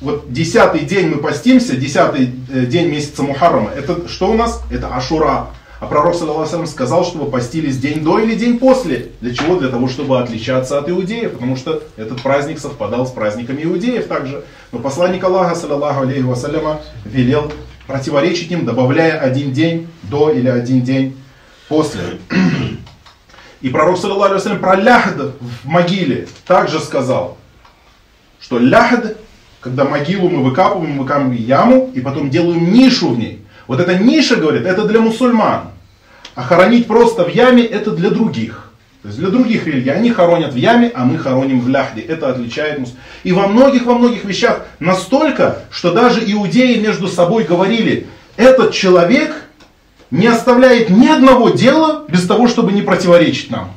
вот 0.00 0.32
десятый 0.32 0.80
день 0.80 1.08
мы 1.08 1.18
постимся, 1.18 1.76
десятый 1.76 2.30
э, 2.50 2.64
день 2.64 2.88
месяца 2.88 3.22
Мухаррама, 3.22 3.70
это 3.70 4.08
что 4.08 4.30
у 4.30 4.34
нас? 4.34 4.62
Это 4.70 4.88
Ашура. 4.88 5.48
А 5.84 5.86
пророк, 5.86 6.14
саллаху 6.14 6.66
сказал, 6.66 7.04
чтобы 7.04 7.30
постились 7.30 7.76
день 7.76 8.02
до 8.02 8.18
или 8.18 8.34
день 8.34 8.58
после. 8.58 9.10
Для 9.20 9.34
чего? 9.34 9.56
Для 9.56 9.68
того, 9.68 9.86
чтобы 9.86 10.18
отличаться 10.18 10.78
от 10.78 10.88
иудеев, 10.88 11.32
потому 11.32 11.56
что 11.56 11.82
этот 11.98 12.22
праздник 12.22 12.58
совпадал 12.58 13.06
с 13.06 13.10
праздниками 13.10 13.64
иудеев 13.64 14.06
также. 14.06 14.44
Но 14.72 14.78
посланник 14.78 15.22
Аллаха, 15.22 15.54
саллаху 15.54 16.04
алейхи 16.04 16.22
вассаляма, 16.22 16.80
велел 17.04 17.52
противоречить 17.86 18.50
им, 18.50 18.64
добавляя 18.64 19.18
один 19.18 19.52
день 19.52 19.88
до 20.04 20.30
или 20.30 20.48
один 20.48 20.80
день 20.80 21.18
после. 21.68 22.18
И 23.60 23.68
пророк, 23.68 23.98
саллаху 23.98 24.22
алейхи 24.22 24.58
про 24.58 24.76
ляхд 24.76 25.18
в 25.38 25.68
могиле 25.68 26.28
также 26.46 26.80
сказал, 26.80 27.36
что 28.40 28.58
ляхд 28.58 29.18
когда 29.60 29.84
могилу 29.84 30.30
мы 30.30 30.42
выкапываем, 30.42 30.98
выкапываем 30.98 31.32
яму 31.32 31.90
и 31.94 32.00
потом 32.00 32.30
делаем 32.30 32.72
нишу 32.72 33.10
в 33.10 33.18
ней. 33.18 33.44
Вот 33.66 33.80
эта 33.80 33.98
ниша, 33.98 34.36
говорит, 34.36 34.66
это 34.66 34.84
для 34.84 35.00
мусульман. 35.00 35.73
А 36.34 36.42
хоронить 36.42 36.86
просто 36.86 37.24
в 37.24 37.28
яме 37.28 37.64
это 37.64 37.90
для 37.92 38.10
других. 38.10 38.70
То 39.02 39.08
есть 39.08 39.20
для 39.20 39.28
других 39.28 39.66
религий. 39.66 39.90
Они 39.90 40.10
хоронят 40.10 40.54
в 40.54 40.56
яме, 40.56 40.90
а 40.94 41.04
мы 41.04 41.18
хороним 41.18 41.60
в 41.60 41.68
ляхде. 41.68 42.00
Это 42.00 42.30
отличает 42.30 42.78
мус. 42.78 42.94
И 43.22 43.32
во 43.32 43.46
многих, 43.46 43.84
во 43.84 43.94
многих 43.94 44.24
вещах 44.24 44.62
настолько, 44.80 45.58
что 45.70 45.92
даже 45.92 46.20
иудеи 46.24 46.78
между 46.78 47.08
собой 47.08 47.44
говорили, 47.44 48.06
этот 48.36 48.72
человек 48.72 49.34
не 50.10 50.26
оставляет 50.26 50.90
ни 50.90 51.06
одного 51.06 51.50
дела 51.50 52.04
без 52.08 52.26
того, 52.26 52.48
чтобы 52.48 52.72
не 52.72 52.82
противоречить 52.82 53.50
нам. 53.50 53.72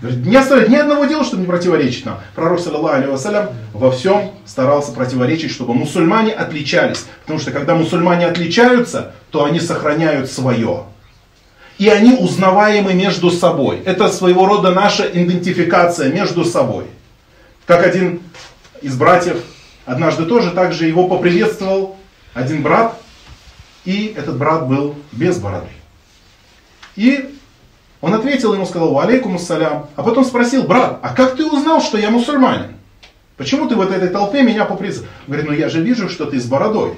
Говорит, 0.00 0.26
не 0.26 0.36
оставляет 0.36 0.68
ни 0.68 0.76
одного 0.76 1.06
дела, 1.06 1.24
чтобы 1.24 1.42
не 1.42 1.48
противоречить 1.48 2.04
нам. 2.04 2.18
Пророк, 2.34 2.60
саллаху 2.60 2.88
алейhi 2.88 3.52
во 3.72 3.90
всем 3.90 4.32
старался 4.44 4.92
противоречить, 4.92 5.50
чтобы 5.50 5.72
мусульмане 5.74 6.32
отличались. 6.32 7.06
Потому 7.22 7.38
что 7.38 7.50
когда 7.50 7.74
мусульмане 7.74 8.26
отличаются, 8.26 9.12
то 9.30 9.44
они 9.44 9.60
сохраняют 9.60 10.30
свое. 10.30 10.84
И 11.78 11.88
они 11.88 12.14
узнаваемы 12.14 12.94
между 12.94 13.30
собой. 13.30 13.82
Это 13.84 14.08
своего 14.08 14.46
рода 14.46 14.70
наша 14.70 15.04
идентификация 15.04 16.10
между 16.12 16.44
собой. 16.44 16.86
Как 17.66 17.86
один 17.86 18.20
из 18.80 18.96
братьев 18.96 19.42
однажды 19.84 20.24
тоже 20.24 20.52
также 20.52 20.86
его 20.86 21.06
поприветствовал 21.08 21.96
один 22.34 22.62
брат, 22.62 22.98
и 23.84 24.14
этот 24.16 24.36
брат 24.36 24.66
был 24.66 24.96
без 25.12 25.38
бороды. 25.38 25.68
И 26.96 27.36
он 28.00 28.14
ответил 28.14 28.54
ему, 28.54 28.66
сказал, 28.66 28.98
алейкум 28.98 29.36
ассалям. 29.36 29.88
А 29.96 30.02
потом 30.02 30.24
спросил, 30.24 30.64
брат, 30.64 30.98
а 31.02 31.14
как 31.14 31.36
ты 31.36 31.44
узнал, 31.46 31.80
что 31.80 31.98
я 31.98 32.10
мусульманин? 32.10 32.74
Почему 33.36 33.68
ты 33.68 33.76
в 33.76 33.80
этой 33.80 34.08
толпе 34.08 34.42
меня 34.42 34.64
поприветствовал? 34.64 35.10
Говорит, 35.26 35.46
ну 35.46 35.52
я 35.52 35.68
же 35.68 35.82
вижу, 35.82 36.08
что 36.08 36.24
ты 36.26 36.40
с 36.40 36.46
бородой. 36.46 36.94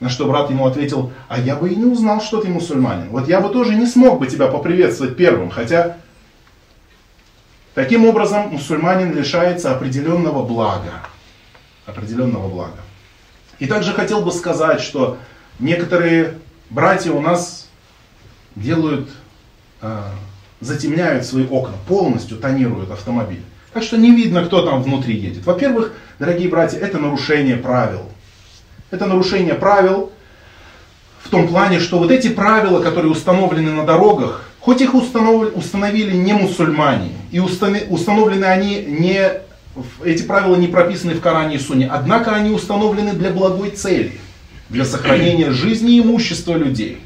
На 0.00 0.10
что 0.10 0.26
брат 0.26 0.50
ему 0.50 0.66
ответил, 0.66 1.12
а 1.28 1.40
я 1.40 1.56
бы 1.56 1.70
и 1.70 1.76
не 1.76 1.84
узнал, 1.84 2.20
что 2.20 2.40
ты 2.40 2.48
мусульманин. 2.48 3.08
Вот 3.08 3.28
я 3.28 3.40
бы 3.40 3.48
тоже 3.48 3.74
не 3.74 3.86
смог 3.86 4.18
бы 4.18 4.26
тебя 4.26 4.46
поприветствовать 4.46 5.16
первым, 5.16 5.50
хотя 5.50 5.96
таким 7.74 8.04
образом 8.04 8.48
мусульманин 8.50 9.14
лишается 9.14 9.74
определенного 9.74 10.44
блага. 10.44 11.02
Определенного 11.86 12.48
блага. 12.48 12.80
И 13.58 13.66
также 13.66 13.92
хотел 13.92 14.20
бы 14.22 14.32
сказать, 14.32 14.80
что 14.80 15.16
некоторые 15.58 16.34
братья 16.68 17.12
у 17.12 17.20
нас 17.20 17.70
делают 18.54 19.08
Э, 19.82 20.04
затемняют 20.60 21.26
свои 21.26 21.46
окна, 21.46 21.74
полностью 21.86 22.38
тонируют 22.38 22.90
автомобиль. 22.90 23.42
Так 23.74 23.82
что 23.82 23.98
не 23.98 24.10
видно, 24.10 24.42
кто 24.42 24.64
там 24.64 24.82
внутри 24.82 25.14
едет. 25.14 25.44
Во-первых, 25.44 25.92
дорогие 26.18 26.48
братья, 26.48 26.78
это 26.78 26.98
нарушение 26.98 27.58
правил. 27.58 28.10
Это 28.90 29.06
нарушение 29.06 29.54
правил 29.54 30.12
в 31.22 31.28
том 31.28 31.48
плане, 31.48 31.80
что 31.80 31.98
вот 31.98 32.10
эти 32.10 32.28
правила, 32.28 32.80
которые 32.80 33.10
установлены 33.10 33.72
на 33.72 33.84
дорогах, 33.84 34.44
хоть 34.60 34.80
их 34.80 34.94
установили 34.94 36.16
не 36.16 36.32
мусульмане, 36.32 37.12
и 37.32 37.40
установлены 37.40 38.44
они 38.44 38.76
не, 38.82 39.32
эти 40.04 40.22
правила 40.22 40.54
не 40.54 40.68
прописаны 40.68 41.14
в 41.14 41.20
Коране 41.20 41.56
и 41.56 41.58
Суне, 41.58 41.88
однако 41.92 42.32
они 42.34 42.50
установлены 42.50 43.12
для 43.12 43.30
благой 43.30 43.70
цели, 43.70 44.12
для 44.68 44.84
сохранения 44.84 45.50
жизни 45.50 45.96
и 45.96 46.00
имущества 46.00 46.54
людей. 46.54 47.00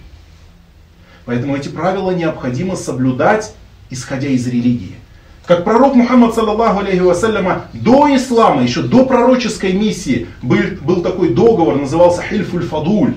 Поэтому 1.24 1.56
эти 1.56 1.68
правила 1.68 2.10
необходимо 2.10 2.76
соблюдать, 2.76 3.54
исходя 3.88 4.28
из 4.28 4.46
религии. 4.46 4.96
Как 5.50 5.64
пророк 5.64 5.96
Мухаммад, 5.96 6.32
саллаллаху 6.32 6.78
алейхи 6.78 7.00
вассаляма, 7.00 7.64
до 7.72 8.06
ислама, 8.14 8.62
еще 8.62 8.82
до 8.82 9.04
пророческой 9.04 9.72
миссии, 9.72 10.28
был, 10.42 10.58
был 10.80 11.02
такой 11.02 11.30
договор, 11.30 11.74
назывался 11.74 12.22
Хильфуль 12.22 12.62
Фадуль, 12.62 13.16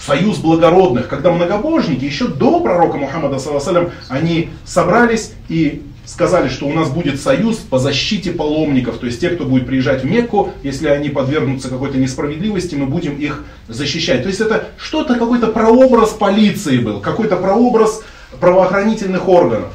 союз 0.00 0.38
благородных, 0.38 1.08
когда 1.08 1.30
многобожники, 1.30 2.06
еще 2.06 2.26
до 2.26 2.60
пророка 2.60 2.96
Мухаммада, 2.96 3.38
саллаллаху 3.38 3.90
они 4.08 4.48
собрались 4.64 5.34
и 5.50 5.82
сказали, 6.06 6.48
что 6.48 6.64
у 6.64 6.72
нас 6.72 6.88
будет 6.88 7.20
союз 7.20 7.56
по 7.56 7.78
защите 7.78 8.30
паломников, 8.30 8.96
то 8.96 9.04
есть 9.04 9.20
те, 9.20 9.28
кто 9.28 9.44
будет 9.44 9.66
приезжать 9.66 10.04
в 10.04 10.06
Мекку, 10.06 10.52
если 10.62 10.88
они 10.88 11.10
подвергнутся 11.10 11.68
какой-то 11.68 11.98
несправедливости, 11.98 12.76
мы 12.76 12.86
будем 12.86 13.18
их 13.18 13.44
защищать. 13.68 14.22
То 14.22 14.28
есть 14.28 14.40
это 14.40 14.68
что-то, 14.78 15.16
какой-то 15.16 15.48
прообраз 15.48 16.12
полиции 16.12 16.78
был, 16.78 17.00
какой-то 17.00 17.36
прообраз 17.36 18.02
правоохранительных 18.40 19.28
органов. 19.28 19.74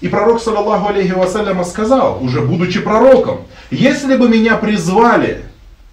И 0.00 0.08
пророк, 0.08 0.42
саллаллаху 0.42 0.88
алейхи 0.88 1.12
вассаляма, 1.12 1.64
сказал, 1.64 2.22
уже 2.22 2.42
будучи 2.42 2.80
пророком, 2.80 3.42
если 3.70 4.16
бы 4.16 4.28
меня 4.28 4.56
призвали 4.56 5.42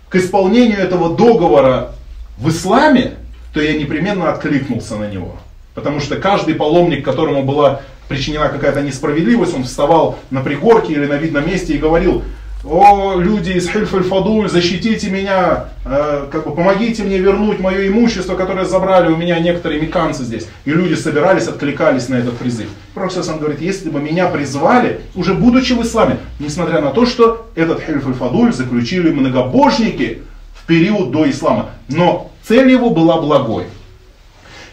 к 0.10 0.16
исполнению 0.16 0.80
этого 0.80 1.16
договора 1.16 1.92
в 2.38 2.50
исламе, 2.50 3.13
то 3.54 3.62
я 3.62 3.74
непременно 3.74 4.32
откликнулся 4.32 4.96
на 4.96 5.10
него. 5.10 5.38
Потому 5.74 6.00
что 6.00 6.18
каждый 6.18 6.56
паломник, 6.56 7.06
которому 7.06 7.44
была 7.44 7.82
причинена 8.08 8.50
какая-то 8.50 8.82
несправедливость, 8.82 9.56
он 9.56 9.63
вставал 9.63 10.20
на 10.30 10.42
пригорке 10.42 10.94
или 10.94 11.06
на 11.06 11.16
видном 11.16 11.48
месте 11.48 11.74
и 11.74 11.80
говорил, 11.80 12.24
о, 12.63 13.19
люди 13.19 13.52
из 13.52 13.67
Хильф-Фадуль, 13.67 14.47
защитите 14.47 15.10
меня, 15.10 15.65
э, 15.84 16.28
как 16.32 16.45
бы 16.45 16.56
помогите 16.56 17.04
мне 17.04 17.17
вернуть 17.17 17.60
мое 17.60 17.89
имущество, 17.89 18.36
которое 18.36 18.65
забрали 18.65 19.12
у 19.12 19.17
меня 19.17 19.38
некоторые 19.39 19.82
меканцы 19.82 20.23
здесь. 20.23 20.47
И 20.63 20.71
люди 20.71 20.93
собирались, 20.93 21.47
откликались 21.47 22.08
на 22.08 22.15
этот 22.15 22.38
призыв. 22.38 22.69
Пророк 22.93 23.12
сам 23.12 23.39
говорит, 23.39 23.60
если 23.60 23.89
бы 23.89 23.99
меня 23.99 24.28
призвали, 24.28 25.02
уже 25.13 25.34
будучи 25.34 25.73
в 25.73 25.82
исламе, 25.82 26.19
несмотря 26.39 26.80
на 26.80 26.91
то, 26.91 27.06
что 27.06 27.49
этот 27.56 27.82
Хильф-Фадуль 27.82 28.54
заключили 28.54 29.12
многобожники 29.12 30.21
в 30.56 30.65
период 30.65 31.12
до 31.12 31.30
ислама, 31.30 31.71
но 31.89 32.32
цель 32.47 32.71
его 32.71 32.91
была 32.91 33.19
благой. 33.19 33.65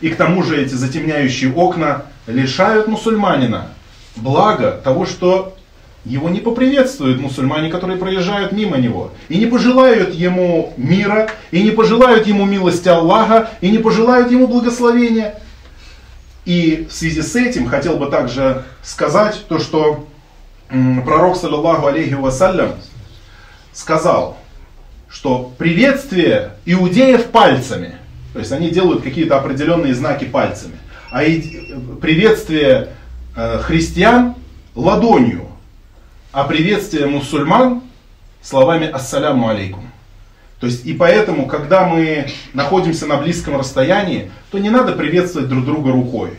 И 0.00 0.10
к 0.10 0.16
тому 0.16 0.44
же 0.44 0.62
эти 0.62 0.74
затемняющие 0.74 1.52
окна 1.52 2.04
лишают 2.28 2.86
мусульманина 2.86 3.66
блага 4.14 4.80
того, 4.84 5.06
что 5.06 5.56
его 6.04 6.30
не 6.30 6.40
поприветствуют 6.40 7.20
мусульмане, 7.20 7.68
которые 7.68 7.98
проезжают 7.98 8.52
мимо 8.52 8.78
него. 8.78 9.12
И 9.28 9.38
не 9.38 9.46
пожелают 9.46 10.14
ему 10.14 10.72
мира, 10.76 11.30
и 11.50 11.62
не 11.62 11.70
пожелают 11.70 12.26
ему 12.26 12.46
милости 12.46 12.88
Аллаха, 12.88 13.50
и 13.60 13.70
не 13.70 13.78
пожелают 13.78 14.30
ему 14.30 14.46
благословения. 14.46 15.34
И 16.46 16.86
в 16.88 16.92
связи 16.92 17.20
с 17.20 17.36
этим 17.36 17.66
хотел 17.68 17.96
бы 17.96 18.06
также 18.06 18.64
сказать 18.82 19.44
то, 19.48 19.58
что 19.58 20.06
пророк, 21.04 21.36
саллиллаху 21.36 21.86
алейхи 21.86 22.14
вассалям, 22.14 22.72
сказал, 23.72 24.38
что 25.08 25.52
приветствие 25.58 26.52
иудеев 26.64 27.26
пальцами, 27.26 27.96
то 28.32 28.38
есть 28.38 28.52
они 28.52 28.70
делают 28.70 29.02
какие-то 29.02 29.36
определенные 29.36 29.94
знаки 29.94 30.24
пальцами, 30.24 30.76
а 31.10 31.22
приветствие 32.00 32.88
э, 33.36 33.58
христиан 33.58 34.36
ладонью, 34.74 35.49
а 36.32 36.44
приветствие 36.44 37.06
мусульман 37.06 37.82
словами 38.40 38.88
«Ассаляму 38.88 39.48
алейкум». 39.48 39.90
То 40.60 40.66
есть 40.66 40.86
и 40.86 40.92
поэтому, 40.92 41.46
когда 41.46 41.84
мы 41.84 42.28
находимся 42.52 43.06
на 43.06 43.16
близком 43.16 43.56
расстоянии, 43.58 44.30
то 44.50 44.58
не 44.58 44.70
надо 44.70 44.92
приветствовать 44.92 45.48
друг 45.48 45.64
друга 45.64 45.90
рукой. 45.90 46.30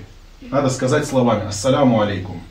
Надо 0.50 0.70
сказать 0.70 1.06
словами 1.06 1.48
«Ассаляму 1.48 2.00
алейкум». 2.00 2.42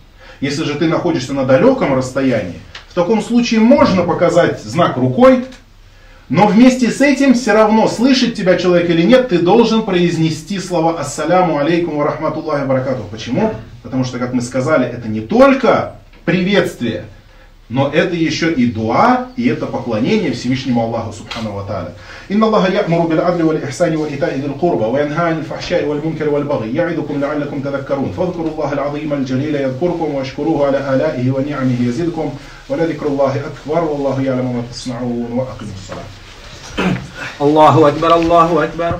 Если 0.40 0.64
же 0.64 0.74
ты 0.74 0.86
находишься 0.86 1.32
на 1.32 1.46
далеком 1.46 1.94
расстоянии, 1.94 2.60
в 2.88 2.94
таком 2.94 3.22
случае 3.22 3.60
можно 3.60 4.02
показать 4.02 4.62
знак 4.62 4.98
рукой, 4.98 5.46
но 6.28 6.46
вместе 6.46 6.90
с 6.90 7.00
этим 7.00 7.32
все 7.32 7.52
равно, 7.52 7.88
слышит 7.88 8.34
тебя 8.34 8.56
человек 8.56 8.90
или 8.90 9.02
нет, 9.02 9.30
ты 9.30 9.38
должен 9.38 9.84
произнести 9.84 10.58
слова 10.58 11.00
«Ассаляму 11.00 11.56
алейкум 11.56 12.02
рахматуллахи 12.02 12.66
баракату». 12.66 13.04
Почему? 13.10 13.54
Потому 13.82 14.04
что, 14.04 14.18
как 14.18 14.34
мы 14.34 14.42
сказали, 14.42 14.86
это 14.86 15.08
не 15.08 15.20
только 15.20 15.94
приветствие– 16.26 17.06
но 17.69 17.89
это 17.91 18.15
еще 18.15 18.51
и 18.51 18.67
дуа, 18.67 19.27
и 19.35 19.47
это 19.47 19.65
поклонение 19.65 20.31
Всевышнему 20.33 20.83
Аллаху 20.83 21.13
Субхану 21.13 21.51
Ва 21.53 21.63
Тааля. 21.67 21.95
إن 22.31 22.43
الله 22.43 22.67
يأمر 22.67 22.99
بالعدل 22.99 23.43
والإحسان 23.43 23.95
وإيتاء 23.95 24.35
ذي 24.37 24.45
القربى 24.45 24.85
وينهى 24.85 25.25
عن 25.25 25.37
الفحشاء 25.39 25.85
والمنكر 25.85 26.29
والبغي 26.29 26.75
يعظكم 26.75 27.21
لعلكم 27.21 27.61
تذكرون 27.61 28.11
فاذكروا 28.17 28.49
الله 28.51 28.73
العظيم 28.73 29.13
الجليل 29.13 29.55
يذكركم 29.55 30.15
واشكروه 30.15 30.67
على 30.67 30.77
آلائه 30.95 31.31
ونعمه 31.31 31.87
يزدكم 31.87 32.33
ولذكر 32.69 33.07
الله 33.07 33.35
أكبر 33.35 33.83
والله 33.83 34.21
يعلم 34.21 34.55
ما 34.55 34.63
تصنعون 34.71 35.31
وأقيموا 35.31 35.73
الصلاة 35.81 36.09
الله 37.41 37.87
أكبر 37.87 38.15
الله 38.15 38.63
أكبر 38.63 38.99